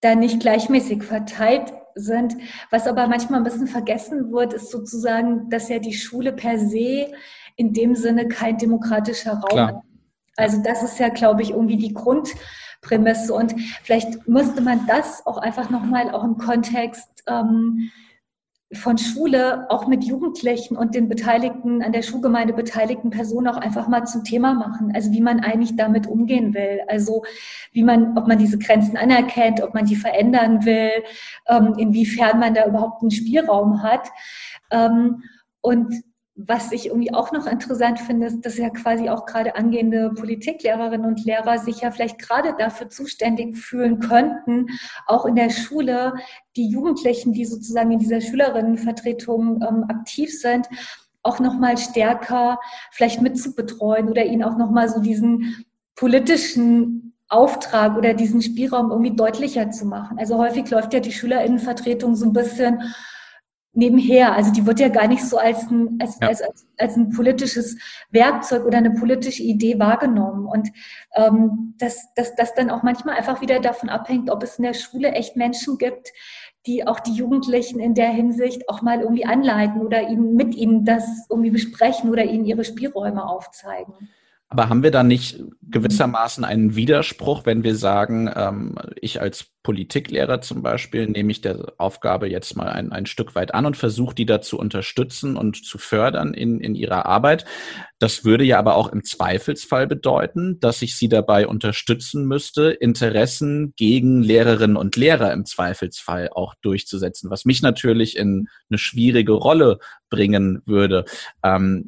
[0.01, 2.35] da nicht gleichmäßig verteilt sind.
[2.69, 7.11] Was aber manchmal ein bisschen vergessen wird, ist sozusagen, dass ja die Schule per se
[7.55, 9.69] in dem Sinne kein demokratischer Raum Klar.
[9.69, 9.77] ist.
[10.37, 13.33] Also das ist ja, glaube ich, irgendwie die Grundprämisse.
[13.33, 17.89] Und vielleicht müsste man das auch einfach nochmal auch im Kontext ähm,
[18.73, 23.87] von Schule auch mit Jugendlichen und den Beteiligten, an der Schulgemeinde beteiligten Personen auch einfach
[23.87, 24.91] mal zum Thema machen.
[24.93, 26.81] Also wie man eigentlich damit umgehen will.
[26.87, 27.23] Also
[27.71, 30.91] wie man, ob man diese Grenzen anerkennt, ob man die verändern will,
[31.47, 34.09] ähm, inwiefern man da überhaupt einen Spielraum hat.
[34.69, 35.23] Ähm,
[35.61, 36.03] und
[36.39, 41.07] was ich irgendwie auch noch interessant finde, ist, dass ja quasi auch gerade angehende Politiklehrerinnen
[41.07, 44.67] und Lehrer sich ja vielleicht gerade dafür zuständig fühlen könnten,
[45.07, 46.13] auch in der Schule
[46.55, 50.67] die Jugendlichen, die sozusagen in dieser Schülerinnenvertretung ähm, aktiv sind,
[51.23, 52.59] auch nochmal stärker
[52.91, 55.65] vielleicht mitzubetreuen oder ihnen auch nochmal so diesen
[55.95, 60.19] politischen Auftrag oder diesen Spielraum irgendwie deutlicher zu machen.
[60.19, 62.83] Also häufig läuft ja die Schülerinnenvertretung so ein bisschen
[63.77, 64.35] nebenher.
[64.35, 66.27] Also die wird ja gar nicht so als ein, als, ja.
[66.27, 67.77] als, als, als, ein politisches
[68.09, 70.45] Werkzeug oder eine politische Idee wahrgenommen.
[70.45, 70.69] Und
[71.15, 74.73] ähm, dass, dass das dann auch manchmal einfach wieder davon abhängt, ob es in der
[74.73, 76.11] Schule echt Menschen gibt,
[76.65, 80.83] die auch die Jugendlichen in der Hinsicht auch mal irgendwie anleiten oder ihnen mit ihnen
[80.83, 83.93] das irgendwie besprechen oder ihnen ihre Spielräume aufzeigen.
[84.49, 90.39] Aber haben wir da nicht gewissermaßen einen Widerspruch, wenn wir sagen, ähm, ich als Politiklehrer
[90.39, 94.15] zum Beispiel nehme ich der Aufgabe jetzt mal ein, ein Stück weit an und versuche
[94.15, 97.43] die da zu unterstützen und zu fördern in, in ihrer Arbeit.
[97.99, 103.73] Das würde ja aber auch im Zweifelsfall bedeuten, dass ich sie dabei unterstützen müsste, Interessen
[103.75, 109.79] gegen Lehrerinnen und Lehrer im Zweifelsfall auch durchzusetzen, was mich natürlich in eine schwierige Rolle
[110.09, 111.03] bringen würde.
[111.43, 111.87] Ähm,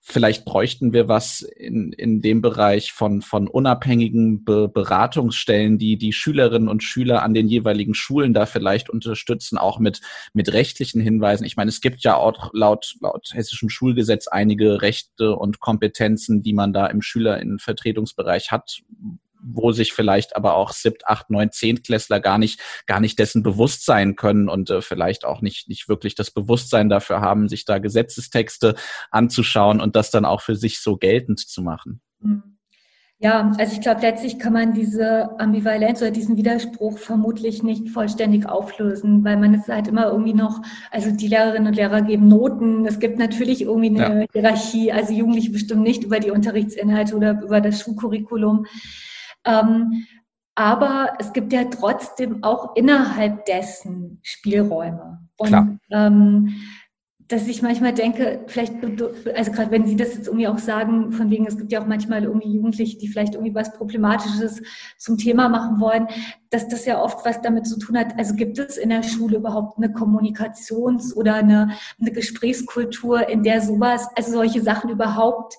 [0.00, 6.12] vielleicht bräuchten wir was in, in dem Bereich von, von unabhängigen Be Beratungsstellen, die die
[6.12, 10.00] Schülerinnen und Schüler an den jeweiligen Schulen da vielleicht unterstützen, auch mit,
[10.32, 11.44] mit rechtlichen Hinweisen.
[11.44, 16.52] Ich meine, es gibt ja auch laut, laut hessischem Schulgesetz einige Rechte und Kompetenzen, die
[16.52, 18.82] man da im Schülerinnenvertretungsbereich hat,
[19.40, 23.84] wo sich vielleicht aber auch siebt, acht, neun, Zehntklässler gar nicht, gar nicht dessen bewusst
[23.84, 27.78] sein können und äh, vielleicht auch nicht, nicht wirklich das Bewusstsein dafür haben, sich da
[27.78, 28.74] Gesetzestexte
[29.10, 32.00] anzuschauen und das dann auch für sich so geltend zu machen.
[32.20, 32.58] Mhm.
[33.20, 38.48] Ja, also ich glaube, letztlich kann man diese Ambivalenz oder diesen Widerspruch vermutlich nicht vollständig
[38.48, 40.62] auflösen, weil man es halt immer irgendwie noch,
[40.92, 44.26] also die Lehrerinnen und Lehrer geben Noten, es gibt natürlich irgendwie eine ja.
[44.32, 48.66] Hierarchie, also Jugendliche bestimmen nicht über die Unterrichtsinhalte oder über das Schulcurriculum.
[49.48, 50.06] Ähm,
[50.54, 55.20] aber es gibt ja trotzdem auch innerhalb dessen Spielräume.
[55.36, 55.80] Und.
[55.90, 56.54] Ähm,
[57.28, 61.30] dass ich manchmal denke, vielleicht, also gerade wenn Sie das jetzt irgendwie auch sagen, von
[61.30, 64.62] wegen, es gibt ja auch manchmal irgendwie Jugendliche, die vielleicht irgendwie was Problematisches
[64.96, 66.08] zum Thema machen wollen,
[66.48, 68.18] dass das ja oft was damit zu tun hat.
[68.18, 73.60] Also gibt es in der Schule überhaupt eine Kommunikations- oder eine, eine Gesprächskultur, in der
[73.60, 75.58] sowas, also solche Sachen überhaupt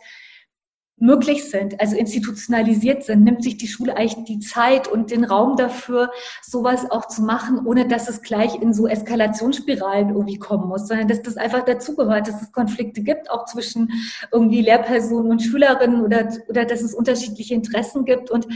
[0.99, 5.55] möglich sind, also institutionalisiert sind, nimmt sich die Schule eigentlich die Zeit und den Raum
[5.55, 10.87] dafür, sowas auch zu machen, ohne dass es gleich in so Eskalationsspiralen irgendwie kommen muss,
[10.87, 13.91] sondern dass das einfach dazugehört, dass es Konflikte gibt, auch zwischen
[14.31, 18.47] irgendwie Lehrpersonen und Schülerinnen oder, oder dass es unterschiedliche Interessen gibt und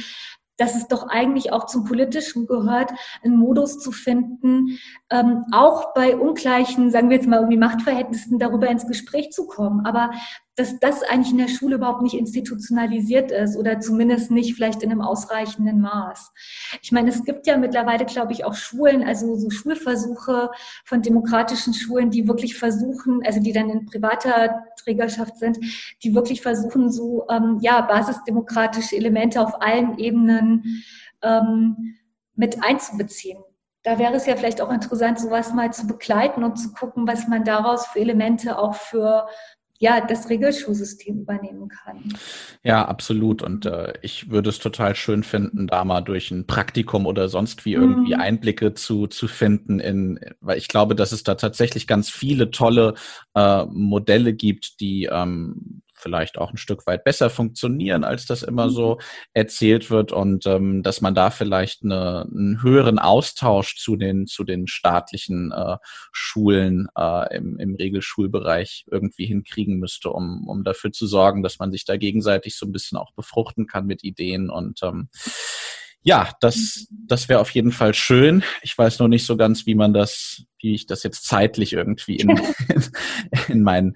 [0.58, 2.92] dass es doch eigentlich auch zum Politischen gehört,
[3.24, 4.80] einen Modus zu finden,
[5.10, 9.86] ähm, auch bei ungleichen, sagen wir jetzt mal irgendwie Machtverhältnissen darüber ins Gespräch zu kommen.
[9.86, 10.12] Aber
[10.56, 14.92] dass das eigentlich in der Schule überhaupt nicht institutionalisiert ist oder zumindest nicht vielleicht in
[14.92, 16.32] einem ausreichenden Maß.
[16.82, 20.52] Ich meine, es gibt ja mittlerweile, glaube ich, auch Schulen, also so Schulversuche
[20.86, 25.58] von demokratischen Schulen, die wirklich versuchen, also die dann in privater Trägerschaft sind,
[26.04, 30.84] die wirklich versuchen, so ähm, ja basisdemokratische Elemente auf allen Ebenen
[31.24, 31.96] ähm,
[32.36, 33.44] mit einzubeziehen
[33.84, 37.28] da wäre es ja vielleicht auch interessant, sowas mal zu begleiten und zu gucken, was
[37.28, 39.28] man daraus für Elemente auch für
[39.84, 41.98] ja, das Regelschulsystem übernehmen kann.
[42.64, 43.42] Ja, absolut.
[43.42, 47.66] Und äh, ich würde es total schön finden, da mal durch ein Praktikum oder sonst
[47.66, 48.22] wie irgendwie mhm.
[48.22, 52.94] Einblicke zu, zu finden in, weil ich glaube, dass es da tatsächlich ganz viele tolle
[53.36, 58.70] äh, Modelle gibt, die ähm, vielleicht auch ein Stück weit besser funktionieren, als das immer
[58.70, 59.02] so mhm.
[59.34, 64.44] erzählt wird und ähm, dass man da vielleicht eine, einen höheren Austausch zu den zu
[64.44, 65.78] den staatlichen äh,
[66.12, 71.72] Schulen äh, im, im Regelschulbereich irgendwie hinkriegen müsste, um, um dafür zu sorgen, dass man
[71.72, 75.10] sich da gegenseitig so ein bisschen auch befruchten kann mit Ideen und ähm,
[76.06, 78.44] ja, das, das wäre auf jeden Fall schön.
[78.62, 82.18] Ich weiß noch nicht so ganz, wie man das, wie ich das jetzt zeitlich irgendwie
[82.18, 82.42] in,
[83.48, 83.94] in, mein,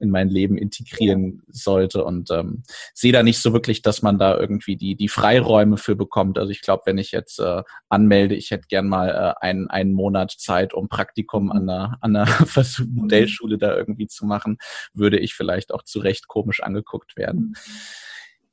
[0.00, 4.36] in mein Leben integrieren sollte und ähm, sehe da nicht so wirklich, dass man da
[4.36, 6.38] irgendwie die, die Freiräume für bekommt.
[6.38, 9.92] Also ich glaube, wenn ich jetzt äh, anmelde, ich hätte gern mal äh, einen, einen
[9.92, 12.26] Monat Zeit, um Praktikum an einer, an einer
[12.90, 14.58] Modellschule da irgendwie zu machen,
[14.92, 17.54] würde ich vielleicht auch zu Recht komisch angeguckt werden.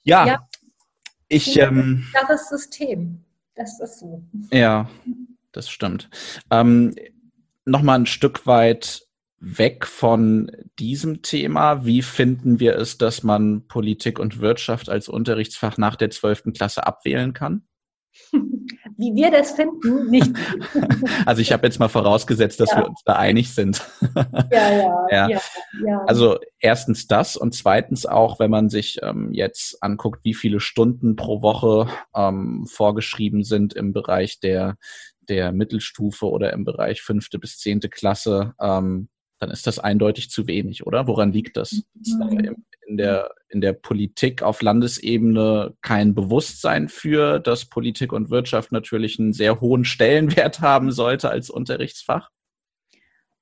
[0.04, 0.48] Ja, ja
[1.32, 3.24] ich, ähm, klares System.
[3.56, 4.24] Das ist so.
[4.52, 4.90] Ja,
[5.52, 6.10] das stimmt.
[6.50, 6.96] Ähm,
[7.64, 9.08] Nochmal ein Stück weit
[9.40, 11.86] weg von diesem Thema.
[11.86, 16.54] Wie finden wir es, dass man Politik und Wirtschaft als Unterrichtsfach nach der 12.
[16.54, 17.68] Klasse abwählen kann?
[18.98, 20.32] Wie wir das finden, nicht.
[21.26, 22.78] also ich habe jetzt mal vorausgesetzt, dass ja.
[22.78, 23.82] wir uns da einig sind.
[24.52, 25.42] ja, ja, ja, ja,
[25.86, 26.04] ja.
[26.08, 31.16] Also erstens das und zweitens auch, wenn man sich ähm, jetzt anguckt, wie viele Stunden
[31.16, 34.78] pro Woche ähm, vorgeschrieben sind im Bereich der
[35.30, 39.08] der Mittelstufe oder im Bereich fünfte bis zehnte Klasse, ähm,
[39.42, 41.08] dann ist das eindeutig zu wenig, oder?
[41.08, 41.84] Woran liegt das?
[41.96, 42.64] Mhm.
[42.86, 49.18] In der, in der Politik auf Landesebene kein Bewusstsein für, dass Politik und Wirtschaft natürlich
[49.20, 52.30] einen sehr hohen Stellenwert haben sollte als Unterrichtsfach?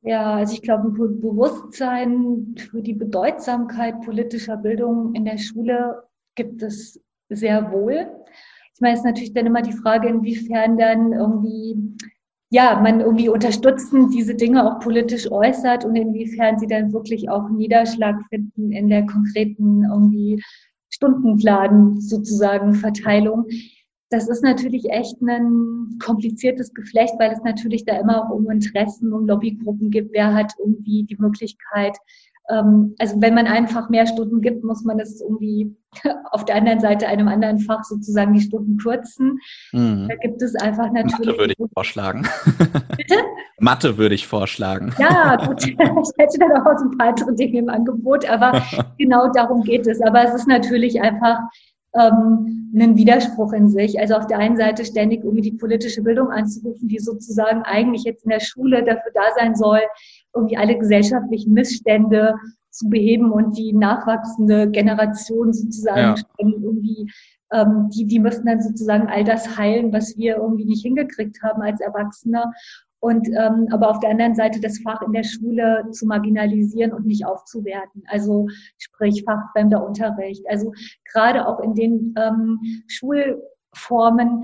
[0.01, 6.03] Ja, also ich glaube, ein Bewusstsein für die Bedeutsamkeit politischer Bildung in der Schule
[6.35, 8.09] gibt es sehr wohl.
[8.73, 11.75] Ich meine, es ist natürlich dann immer die Frage, inwiefern dann irgendwie
[12.51, 17.49] ja, man irgendwie unterstützend diese Dinge auch politisch äußert und inwiefern sie dann wirklich auch
[17.49, 20.41] Niederschlag finden in der konkreten irgendwie
[20.89, 23.45] Stundenplan sozusagen Verteilung.
[24.09, 29.13] Das ist natürlich echt ein kompliziertes Geflecht, weil es natürlich da immer auch um Interessen,
[29.13, 30.11] um Lobbygruppen gibt.
[30.13, 31.95] Wer hat irgendwie die Möglichkeit,
[32.49, 35.75] also wenn man einfach mehr Stunden gibt, muss man das irgendwie
[36.31, 39.39] auf der anderen Seite einem anderen Fach sozusagen die Stunden kürzen.
[39.71, 40.07] Mhm.
[40.09, 41.27] Da gibt es einfach natürlich.
[41.27, 42.27] Mathe würde ich vorschlagen.
[42.97, 43.15] Bitte?
[43.59, 44.93] Mathe würde ich vorschlagen.
[44.97, 45.63] Ja, gut.
[45.79, 48.63] Ich hätte dann auch so ein paar andere Dinge im Angebot, aber
[48.97, 50.01] genau darum geht es.
[50.01, 51.39] Aber es ist natürlich einfach
[51.93, 53.99] ähm, einen Widerspruch in sich.
[53.99, 58.23] Also auf der einen Seite ständig irgendwie die politische Bildung anzurufen, die sozusagen eigentlich jetzt
[58.23, 59.81] in der Schule dafür da sein soll,
[60.33, 62.35] irgendwie alle gesellschaftlichen Missstände
[62.69, 66.15] zu beheben und die nachwachsende Generation sozusagen ja.
[66.37, 67.11] irgendwie,
[67.51, 71.61] ähm, die, die müssen dann sozusagen all das heilen, was wir irgendwie nicht hingekriegt haben
[71.61, 72.43] als Erwachsene.
[73.01, 77.05] Und ähm, aber auf der anderen Seite das Fach in der Schule zu marginalisieren und
[77.05, 78.03] nicht aufzuwerten.
[78.07, 80.43] Also sprich fachfremder Unterricht.
[80.49, 80.73] Also
[81.11, 84.43] gerade auch in den ähm, Schulformen,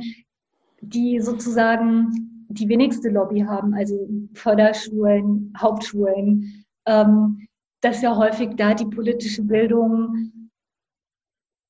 [0.80, 7.48] die sozusagen die wenigste Lobby haben, also Förderschulen, Hauptschulen, ähm,
[7.82, 10.32] dass ja häufig da die politische Bildung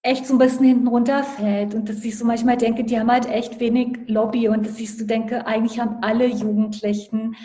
[0.06, 3.28] echt so ein bisschen hinten runterfällt und dass ich so manchmal denke, die haben halt
[3.28, 7.36] echt wenig Lobby und dass ich so denke, eigentlich haben alle Jugendlichen,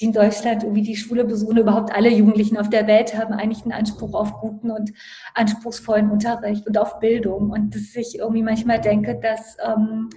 [0.00, 3.62] die in Deutschland irgendwie die Schule besuchen, überhaupt alle Jugendlichen auf der Welt haben eigentlich
[3.62, 4.92] einen Anspruch auf guten und
[5.34, 7.50] anspruchsvollen Unterricht und auf Bildung.
[7.50, 10.10] Und dass ich irgendwie manchmal denke, dass ähm,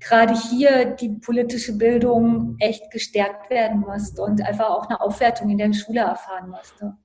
[0.00, 5.58] gerade hier die politische Bildung echt gestärkt werden musste und einfach auch eine Aufwertung in
[5.58, 6.96] der Schule erfahren musste.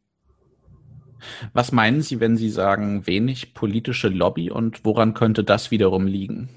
[1.53, 6.49] Was meinen Sie, wenn Sie sagen, wenig politische Lobby und woran könnte das wiederum liegen?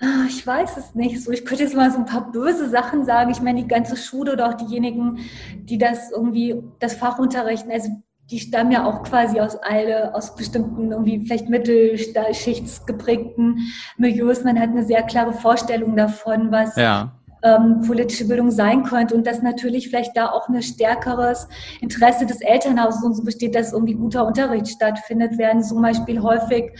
[0.00, 1.30] Ah, ich weiß es nicht so.
[1.30, 3.30] Ich könnte jetzt mal so ein paar böse Sachen sagen.
[3.30, 5.18] Ich meine, die ganze Schule oder auch diejenigen,
[5.54, 7.88] die das irgendwie, das Fach unterrichten, also
[8.30, 13.58] die stammen ja auch quasi aus alle, aus bestimmten irgendwie vielleicht mittelschichtsgeprägten
[13.98, 14.44] Milieus.
[14.44, 17.12] Man hat eine sehr klare Vorstellung davon, was ja.
[17.42, 21.48] Ähm, politische Bildung sein könnte und dass natürlich vielleicht da auch ein stärkeres
[21.80, 26.72] Interesse des Elternhauses und so besteht, dass irgendwie guter Unterricht stattfindet, werden zum Beispiel häufig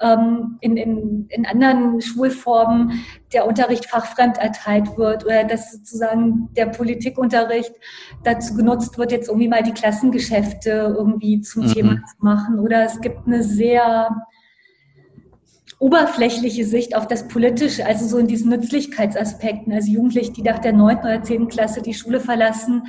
[0.00, 6.66] ähm, in, in, in anderen Schulformen der Unterricht fachfremd erteilt wird oder dass sozusagen der
[6.66, 7.72] Politikunterricht
[8.24, 11.72] dazu genutzt wird, jetzt irgendwie mal die Klassengeschäfte irgendwie zum mhm.
[11.72, 12.58] Thema zu machen.
[12.58, 14.26] Oder es gibt eine sehr
[15.78, 19.72] oberflächliche Sicht auf das Politische, also so in diesen Nützlichkeitsaspekten.
[19.72, 22.84] Also Jugendliche, die nach der neunten oder zehnten Klasse die Schule verlassen,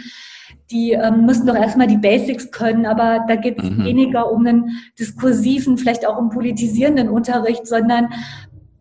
[0.71, 3.83] die ähm, müssen doch erstmal die Basics können, aber da geht es mhm.
[3.83, 4.69] weniger um einen
[4.99, 8.09] diskursiven, vielleicht auch um politisierenden Unterricht, sondern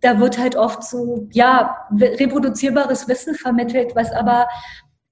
[0.01, 4.47] da wird halt oft so, ja, reproduzierbares Wissen vermittelt, was aber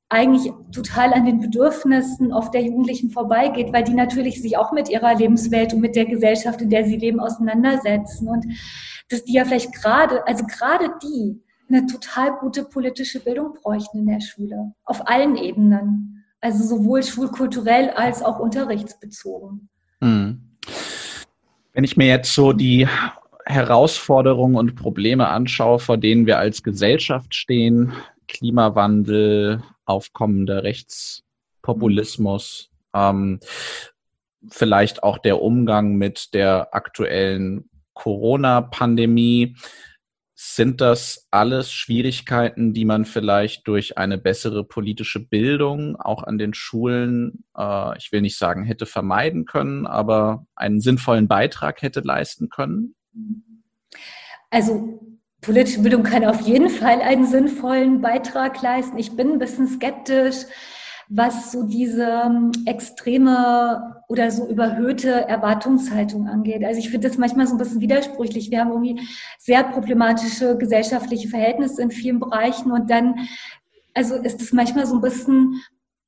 [0.09, 4.89] eigentlich total an den Bedürfnissen oft der Jugendlichen vorbeigeht, weil die natürlich sich auch mit
[4.89, 8.29] ihrer Lebenswelt und mit der Gesellschaft, in der sie leben, auseinandersetzen.
[8.29, 8.47] Und
[9.09, 14.07] dass die ja vielleicht gerade, also gerade die, eine total gute politische Bildung bräuchten in
[14.07, 16.25] der Schule, auf allen Ebenen.
[16.41, 19.71] Also sowohl schulkulturell als auch unterrichtsbezogen.
[20.03, 20.43] Hm.
[21.73, 22.87] Wenn ich mir jetzt so die
[23.47, 27.93] Herausforderungen und Probleme anschaue, vor denen wir als Gesellschaft stehen,
[28.29, 33.41] Klimawandel, aufkommender Rechtspopulismus, ähm,
[34.49, 39.57] vielleicht auch der Umgang mit der aktuellen Corona-Pandemie.
[40.37, 46.55] Sind das alles Schwierigkeiten, die man vielleicht durch eine bessere politische Bildung auch an den
[46.55, 52.49] Schulen, äh, ich will nicht sagen, hätte vermeiden können, aber einen sinnvollen Beitrag hätte leisten
[52.49, 52.97] können?
[54.51, 55.01] Also
[55.45, 58.99] politische Bildung kann auf jeden Fall einen sinnvollen Beitrag leisten.
[58.99, 60.47] Ich bin ein bisschen skeptisch,
[61.09, 66.65] was so diese ähm, extreme oder so überhöhte Erwartungshaltung angeht.
[66.65, 68.51] Also ich finde das manchmal so ein bisschen widersprüchlich.
[68.51, 69.07] Wir haben irgendwie
[69.39, 73.29] sehr problematische gesellschaftliche Verhältnisse in vielen Bereichen und dann,
[73.93, 75.61] also ist es manchmal so ein bisschen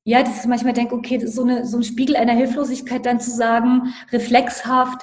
[0.08, 3.04] ja, dass ich manchmal denke, okay, das ist so, eine, so ein Spiegel einer Hilflosigkeit,
[3.04, 5.02] dann zu sagen, reflexhaft,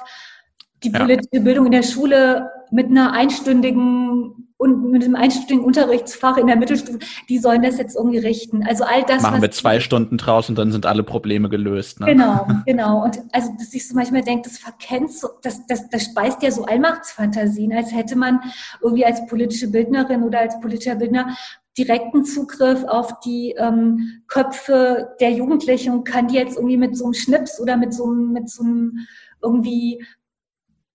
[0.82, 1.40] die politische ja.
[1.40, 6.98] Bildung in der Schule mit einer einstündigen und mit einem einstündigen Unterrichtsfach in der Mittelstufe,
[7.28, 8.64] die sollen das jetzt irgendwie richten.
[8.66, 9.22] Also all das.
[9.22, 12.00] Machen wir zwei Stunden draus und dann sind alle Probleme gelöst.
[12.00, 12.06] Ne?
[12.06, 13.04] Genau, genau.
[13.04, 16.50] Und also, dass ich so manchmal denke, das verkennt so, das, das, das speist ja
[16.50, 18.40] so Allmachtsfantasien, als hätte man
[18.82, 21.36] irgendwie als politische Bildnerin oder als politischer Bildner
[21.78, 27.04] direkten Zugriff auf die ähm, Köpfe der Jugendlichen und kann die jetzt irgendwie mit so
[27.04, 28.98] einem Schnips oder mit so einem, mit so einem
[29.42, 30.04] irgendwie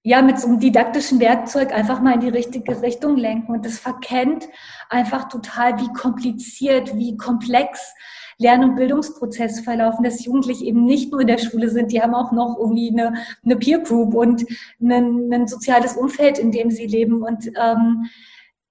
[0.04, 3.52] ja, mit so einem didaktischen Werkzeug einfach mal in die richtige Richtung lenken.
[3.52, 4.48] Und das verkennt
[4.90, 7.94] einfach total, wie kompliziert, wie komplex
[8.38, 12.16] Lern- und Bildungsprozess verlaufen, dass Jugendliche eben nicht nur in der Schule sind, die haben
[12.16, 14.46] auch noch irgendwie eine, eine Peer Group und
[14.82, 17.22] ein, ein soziales Umfeld, in dem sie leben.
[17.22, 18.10] Und ähm,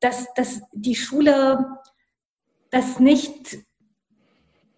[0.01, 1.79] dass, dass die Schule
[2.70, 3.59] das nicht,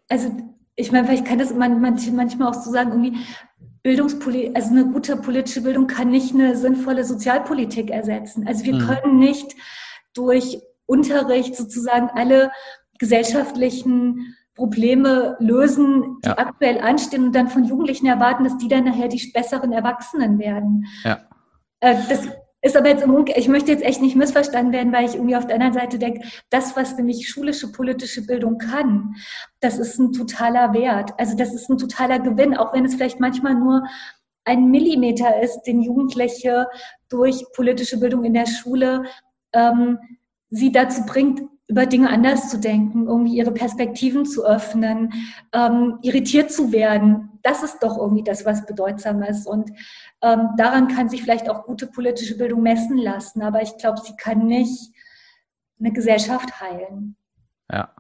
[0.09, 0.37] also
[0.75, 3.25] ich meine, vielleicht kann das man, manchmal auch so sagen, irgendwie
[3.83, 8.47] Bildungspolitik, also eine gute politische Bildung kann nicht eine sinnvolle Sozialpolitik ersetzen.
[8.47, 8.87] Also wir mhm.
[8.87, 9.55] können nicht
[10.15, 12.51] durch Unterricht sozusagen alle
[12.99, 16.37] gesellschaftlichen Probleme lösen, die ja.
[16.37, 20.85] aktuell anstehen und dann von Jugendlichen erwarten, dass die dann nachher die besseren Erwachsenen werden.
[21.05, 21.21] Ja.
[21.81, 22.29] Äh, das
[22.63, 25.37] ist aber jetzt im Umke ich möchte jetzt echt nicht missverstanden werden, weil ich irgendwie
[25.37, 29.15] auf der anderen Seite denke, das, was nämlich schulische politische Bildung kann,
[29.61, 31.13] das ist ein totaler Wert.
[31.19, 33.85] Also das ist ein totaler Gewinn, auch wenn es vielleicht manchmal nur
[34.45, 36.67] ein Millimeter ist, den Jugendliche
[37.09, 39.05] durch politische Bildung in der Schule
[39.53, 39.99] ähm,
[40.51, 45.13] sie dazu bringt, über Dinge anders zu denken, irgendwie ihre Perspektiven zu öffnen,
[45.53, 47.39] ähm, irritiert zu werden.
[47.43, 49.47] Das ist doch irgendwie das, was bedeutsam ist.
[49.47, 49.71] Und
[50.21, 53.41] ähm, daran kann sich vielleicht auch gute politische Bildung messen lassen.
[53.43, 54.93] Aber ich glaube, sie kann nicht
[55.79, 57.17] eine Gesellschaft heilen.
[57.73, 57.95] Ja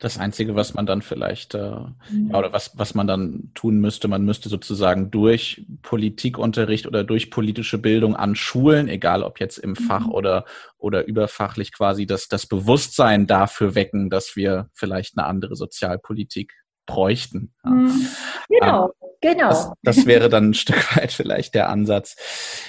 [0.00, 1.76] das Einzige, was man dann vielleicht, äh,
[2.10, 2.30] mhm.
[2.30, 7.30] ja, oder was, was man dann tun müsste, man müsste sozusagen durch Politikunterricht oder durch
[7.30, 10.12] politische Bildung an Schulen, egal ob jetzt im Fach mhm.
[10.12, 10.44] oder,
[10.78, 16.54] oder überfachlich quasi, das, das Bewusstsein dafür wecken, dass wir vielleicht eine andere Sozialpolitik
[16.86, 17.52] bräuchten.
[17.62, 18.06] Mhm.
[18.48, 19.48] Genau, ähm, genau.
[19.48, 22.16] Das, das, wäre dann ein Stück weit vielleicht der Ansatz.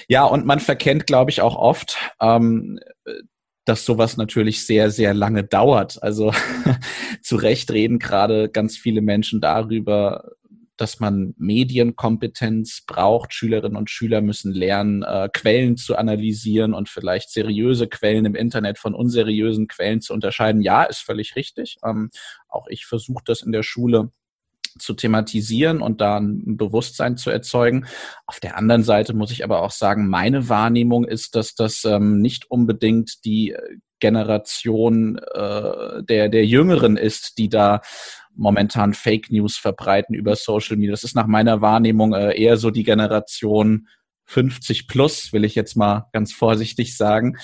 [0.06, 2.78] Ja, und man verkennt, glaube ich, auch oft, ähm,
[3.64, 6.02] dass sowas natürlich sehr, sehr lange dauert.
[6.02, 6.32] Also
[7.22, 10.32] zu Recht reden gerade ganz viele Menschen darüber,
[10.76, 13.32] dass man Medienkompetenz braucht.
[13.34, 18.78] Schülerinnen und Schüler müssen lernen, äh, Quellen zu analysieren und vielleicht seriöse Quellen im Internet
[18.78, 20.60] von unseriösen Quellen zu unterscheiden.
[20.62, 21.76] Ja, ist völlig richtig.
[21.84, 22.10] Ähm,
[22.48, 24.10] auch ich versuche das in der Schule
[24.78, 27.86] zu thematisieren und da ein Bewusstsein zu erzeugen.
[28.26, 32.20] Auf der anderen Seite muss ich aber auch sagen, meine Wahrnehmung ist, dass das ähm,
[32.20, 33.54] nicht unbedingt die
[34.00, 37.80] Generation äh, der, der Jüngeren ist, die da
[38.34, 40.90] momentan Fake News verbreiten über Social Media.
[40.90, 43.88] Das ist nach meiner Wahrnehmung äh, eher so die Generation
[44.24, 47.36] 50 plus, will ich jetzt mal ganz vorsichtig sagen.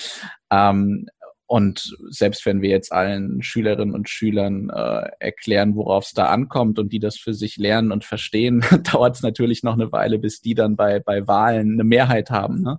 [0.51, 1.07] Ähm,
[1.49, 6.79] und selbst wenn wir jetzt allen Schülerinnen und Schülern äh, erklären, worauf es da ankommt
[6.79, 10.43] und die das für sich lernen und verstehen, dauert es natürlich noch eine Weile, bis
[10.43, 12.61] die dann bei, bei Wahlen eine Mehrheit haben.
[12.61, 12.79] Ne?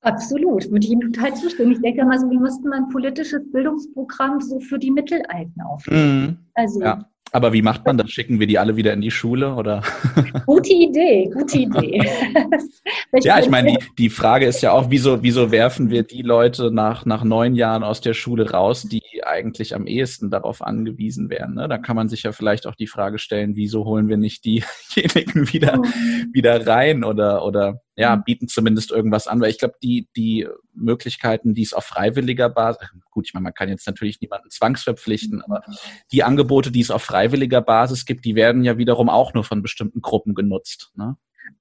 [0.00, 1.70] Absolut, würde ich Ihnen total zustimmen.
[1.70, 6.24] Ich denke mal so, wie müsste man ein politisches Bildungsprogramm so für die Mittelalten auflegen?
[6.24, 7.08] Mm, also ja.
[7.32, 8.10] Aber wie macht man das?
[8.10, 9.82] Schicken wir die alle wieder in die Schule oder?
[10.46, 12.02] Gute Idee, gute Idee.
[13.20, 16.70] ja, ich meine, die, die Frage ist ja auch, wieso, wieso werfen wir die Leute
[16.70, 21.54] nach, nach neun Jahren aus der Schule raus, die eigentlich am ehesten darauf angewiesen wären?
[21.54, 21.68] Ne?
[21.68, 25.52] Da kann man sich ja vielleicht auch die Frage stellen, wieso holen wir nicht diejenigen
[25.52, 26.30] wieder, mhm.
[26.32, 28.22] wieder rein oder, oder ja, mhm.
[28.24, 32.88] bieten zumindest irgendwas an, weil ich glaube, die, die Möglichkeiten, die es auf freiwilliger Basis,
[33.10, 35.62] gut, ich meine, man kann jetzt natürlich niemanden zwangsverpflichten, aber
[36.12, 39.62] die Angebote, die es auf freiwilliger Basis gibt, die werden ja wiederum auch nur von
[39.62, 40.92] bestimmten Gruppen genutzt.
[40.94, 41.16] Ne?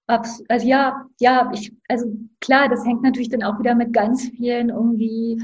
[0.05, 2.05] Also ja, ja, ich, also
[2.39, 5.41] klar, das hängt natürlich dann auch wieder mit ganz vielen irgendwie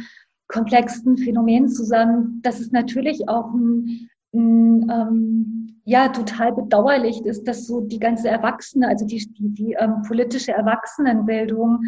[0.47, 2.39] komplexen Phänomenen zusammen.
[2.43, 8.87] Das ist natürlich auch ein ähm, ja total bedauerlich ist, dass so die ganze Erwachsene,
[8.87, 11.83] also die, die, die ähm, politische Erwachsenenbildung,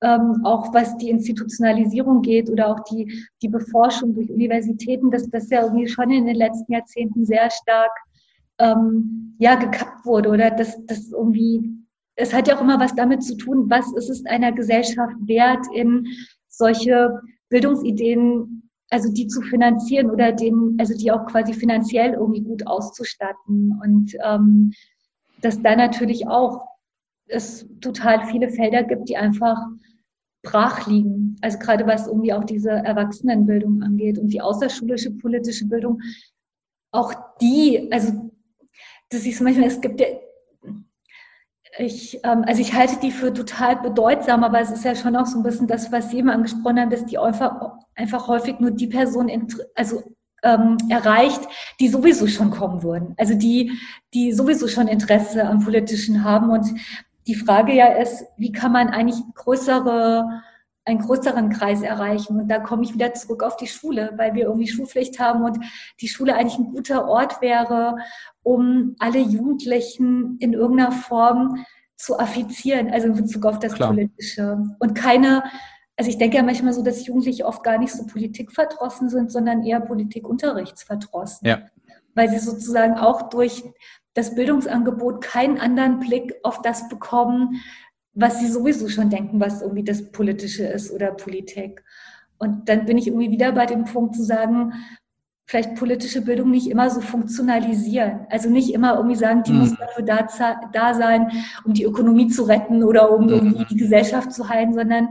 [0.00, 5.50] ähm, auch was die Institutionalisierung geht oder auch die, die Beforschung durch Universitäten, dass das
[5.50, 7.90] ja irgendwie schon in den letzten Jahrzehnten sehr stark
[8.58, 11.62] ähm, ja, gekappt wurde oder dass das irgendwie,
[12.16, 15.64] es hat ja auch immer was damit zu tun, was ist es einer Gesellschaft wert,
[15.74, 16.06] in
[16.48, 22.66] solche Bildungsideen also die zu finanzieren oder den, also die auch quasi finanziell irgendwie gut
[22.66, 23.78] auszustatten.
[23.82, 24.72] Und ähm,
[25.40, 26.66] dass da natürlich auch
[27.26, 29.58] es total viele Felder gibt, die einfach
[30.42, 31.36] brach liegen.
[31.42, 36.00] Also gerade was irgendwie auch diese Erwachsenenbildung angeht und die außerschulische politische Bildung,
[36.90, 38.30] auch die, also
[39.10, 40.06] das ist manchmal, es gibt ja
[41.78, 45.26] ich, ähm, also ich halte die für total bedeutsam, aber es ist ja schon auch
[45.26, 48.72] so ein bisschen das, was Sie immer angesprochen haben, dass die einfach, einfach häufig nur
[48.72, 49.30] die Person
[49.74, 50.02] also,
[50.42, 51.40] ähm, erreicht,
[51.80, 53.14] die sowieso schon kommen würden.
[53.16, 53.72] Also die,
[54.14, 56.50] die sowieso schon Interesse am Politischen haben.
[56.50, 56.66] Und
[57.26, 60.42] die Frage ja ist, wie kann man eigentlich größere
[60.88, 62.40] einen größeren Kreis erreichen.
[62.40, 65.58] Und da komme ich wieder zurück auf die Schule, weil wir irgendwie Schulpflicht haben und
[66.00, 67.96] die Schule eigentlich ein guter Ort wäre,
[68.48, 73.90] um alle Jugendlichen in irgendeiner Form zu affizieren, also in Bezug auf das Klar.
[73.90, 74.56] Politische.
[74.78, 75.44] Und keine,
[75.98, 79.64] also ich denke ja manchmal so, dass Jugendliche oft gar nicht so politikverdrossen sind, sondern
[79.64, 81.46] eher politikunterrichtsverdrossen.
[81.46, 81.60] Ja.
[82.14, 83.64] Weil sie sozusagen auch durch
[84.14, 87.60] das Bildungsangebot keinen anderen Blick auf das bekommen,
[88.14, 91.84] was sie sowieso schon denken, was irgendwie das Politische ist oder Politik.
[92.38, 94.72] Und dann bin ich irgendwie wieder bei dem Punkt zu sagen,
[95.48, 98.26] vielleicht politische Bildung nicht immer so funktionalisieren.
[98.28, 99.60] Also nicht immer irgendwie sagen, die mhm.
[99.60, 100.28] muss dafür da,
[100.72, 101.32] da sein,
[101.64, 105.08] um die Ökonomie zu retten oder um irgendwie die Gesellschaft zu heilen, sondern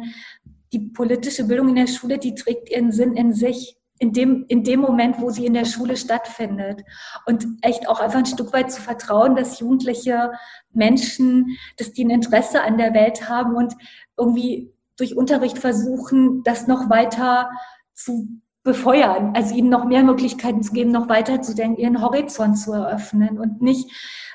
[0.71, 3.75] die politische Bildung in der Schule, die trägt ihren Sinn in sich.
[3.99, 6.83] In dem, in dem Moment, wo sie in der Schule stattfindet.
[7.25, 10.33] Und echt auch einfach ein Stück weit zu vertrauen, dass jugendliche
[10.71, 13.73] Menschen, dass die ein Interesse an der Welt haben und
[14.15, 17.49] irgendwie durch Unterricht versuchen, das noch weiter
[17.95, 22.59] zu befeuern, also ihnen noch mehr Möglichkeiten zu geben, noch weiter zu denken, ihren Horizont
[22.59, 23.89] zu eröffnen und nicht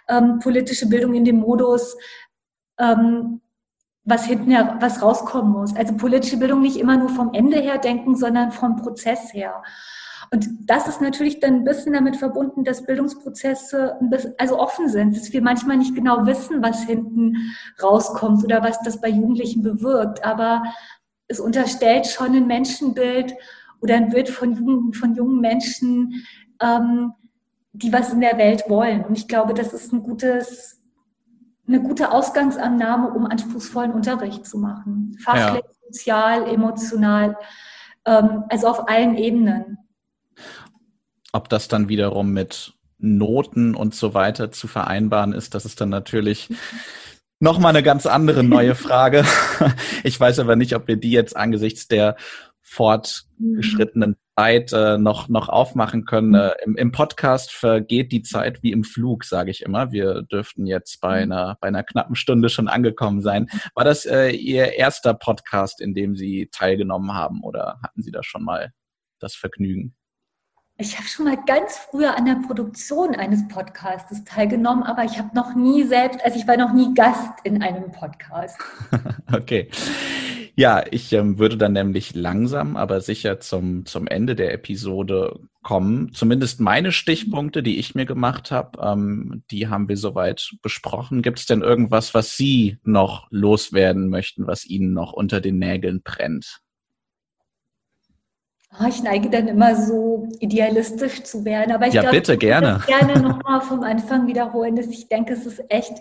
[0.09, 1.97] ähm, politische Bildung in dem Modus,
[2.81, 3.41] ähm,
[4.05, 5.77] was hinten was rauskommen muss.
[5.77, 9.63] Also politische Bildung nicht immer nur vom Ende her denken, sondern vom Prozess her.
[10.33, 15.15] Und das ist natürlich dann ein bisschen damit verbunden, dass Bildungsprozesse bisschen, also offen sind,
[15.15, 17.37] dass wir manchmal nicht genau wissen, was hinten
[17.83, 20.25] rauskommt oder was das bei Jugendlichen bewirkt.
[20.25, 20.63] Aber
[21.29, 23.35] es unterstellt schon ein Menschenbild,
[23.83, 26.25] oder ein Bild von jungen, von jungen Menschen,
[26.61, 27.13] ähm,
[27.73, 29.05] die was in der Welt wollen.
[29.05, 30.81] Und ich glaube, das ist ein gutes,
[31.67, 35.17] eine gute Ausgangsannahme, um anspruchsvollen Unterricht zu machen.
[35.23, 35.87] Fachlich, ja.
[35.87, 37.37] sozial, emotional,
[38.07, 39.79] ähm, also auf allen Ebenen.
[41.33, 45.89] Ob das dann wiederum mit Noten und so weiter zu vereinbaren ist, das ist dann
[45.89, 46.51] natürlich
[47.41, 49.25] nochmal eine ganz andere neue Frage.
[50.05, 52.17] Ich weiß aber nicht, ob wir die jetzt angesichts der
[52.73, 56.31] fortgeschrittenen Zeit äh, noch, noch aufmachen können.
[56.31, 56.35] Mhm.
[56.35, 59.93] Äh, im, Im Podcast vergeht die Zeit wie im Flug, sage ich immer.
[59.93, 61.33] Wir dürften jetzt bei mhm.
[61.33, 63.49] einer, bei einer knappen Stunde schon angekommen sein.
[63.75, 68.23] War das äh, Ihr erster Podcast, in dem Sie teilgenommen haben oder hatten Sie da
[68.23, 68.73] schon mal
[69.21, 69.95] das Vergnügen?
[70.79, 75.29] Ich habe schon mal ganz früher an der Produktion eines Podcasts teilgenommen, aber ich habe
[75.35, 78.59] noch nie selbst, also ich war noch nie Gast in einem Podcast.
[79.33, 79.69] okay.
[80.55, 86.13] Ja, ich ähm, würde dann nämlich langsam, aber sicher zum, zum Ende der Episode kommen.
[86.13, 91.23] Zumindest meine Stichpunkte, die ich mir gemacht habe, ähm, die haben wir soweit besprochen.
[91.23, 96.03] Gibt es denn irgendwas, was Sie noch loswerden möchten, was Ihnen noch unter den Nägeln
[96.03, 96.61] brennt?
[98.79, 102.41] Oh, ich neige dann immer so idealistisch zu werden, aber ich ja, glaube, bitte, ich
[102.41, 102.83] gerne.
[102.87, 105.93] gerne nochmal vom Anfang wiederholen, dass ich denke, es ist echt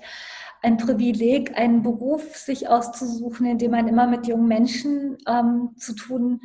[0.62, 5.94] ein Privileg, einen Beruf sich auszusuchen, in dem man immer mit jungen Menschen ähm, zu
[5.96, 6.42] tun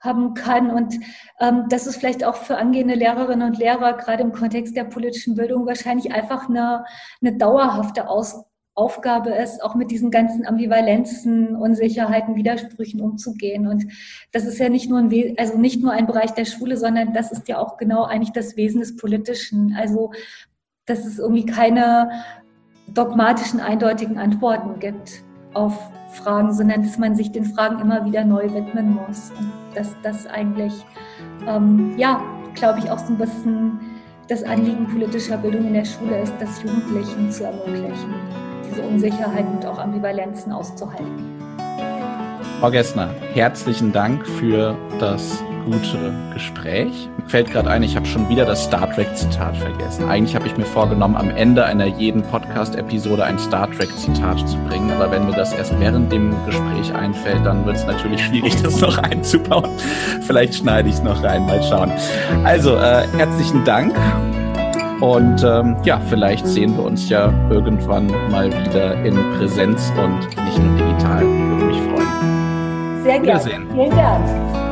[0.00, 0.70] haben kann.
[0.70, 0.94] Und
[1.40, 5.34] ähm, das ist vielleicht auch für angehende Lehrerinnen und Lehrer, gerade im Kontext der politischen
[5.34, 6.84] Bildung, wahrscheinlich einfach eine,
[7.20, 8.44] eine dauerhafte Aus
[8.74, 13.66] Aufgabe ist, auch mit diesen ganzen Ambivalenzen, Unsicherheiten, Widersprüchen umzugehen.
[13.66, 13.84] Und
[14.32, 17.30] das ist ja nicht nur ein, also nicht nur ein Bereich der Schule, sondern das
[17.30, 19.74] ist ja auch genau eigentlich das Wesen des Politischen.
[19.76, 20.12] Also,
[20.86, 22.10] dass es irgendwie keine
[22.94, 25.22] dogmatischen, eindeutigen Antworten gibt
[25.54, 25.76] auf
[26.12, 29.30] Fragen, sondern dass man sich den Fragen immer wieder neu widmen muss.
[29.38, 30.72] Und dass das eigentlich,
[31.46, 32.20] ähm, ja,
[32.54, 33.78] glaube ich, auch so ein bisschen
[34.28, 38.14] das Anliegen politischer Bildung in der Schule ist, das Jugendlichen zu ermöglichen,
[38.68, 41.40] diese Unsicherheiten und auch Ambivalenzen auszuhalten.
[42.60, 47.08] Frau Gessner, herzlichen Dank für das gute Gespräch.
[47.16, 50.08] Mir fällt gerade ein, ich habe schon wieder das Star Trek-Zitat vergessen.
[50.08, 54.90] Eigentlich habe ich mir vorgenommen, am Ende einer jeden Podcast-Episode ein Star Trek-Zitat zu bringen.
[54.90, 58.80] Aber wenn mir das erst während dem Gespräch einfällt, dann wird es natürlich schwierig, das
[58.80, 59.70] noch einzubauen.
[60.22, 61.92] Vielleicht schneide ich es noch rein, mal schauen.
[62.44, 63.94] Also, äh, herzlichen Dank.
[65.00, 70.58] Und ähm, ja, vielleicht sehen wir uns ja irgendwann mal wieder in Präsenz und nicht
[70.58, 71.22] nur digital.
[71.22, 73.02] Würde mich freuen.
[73.02, 73.66] Sehr gerne.
[73.72, 74.69] Vielen Dank.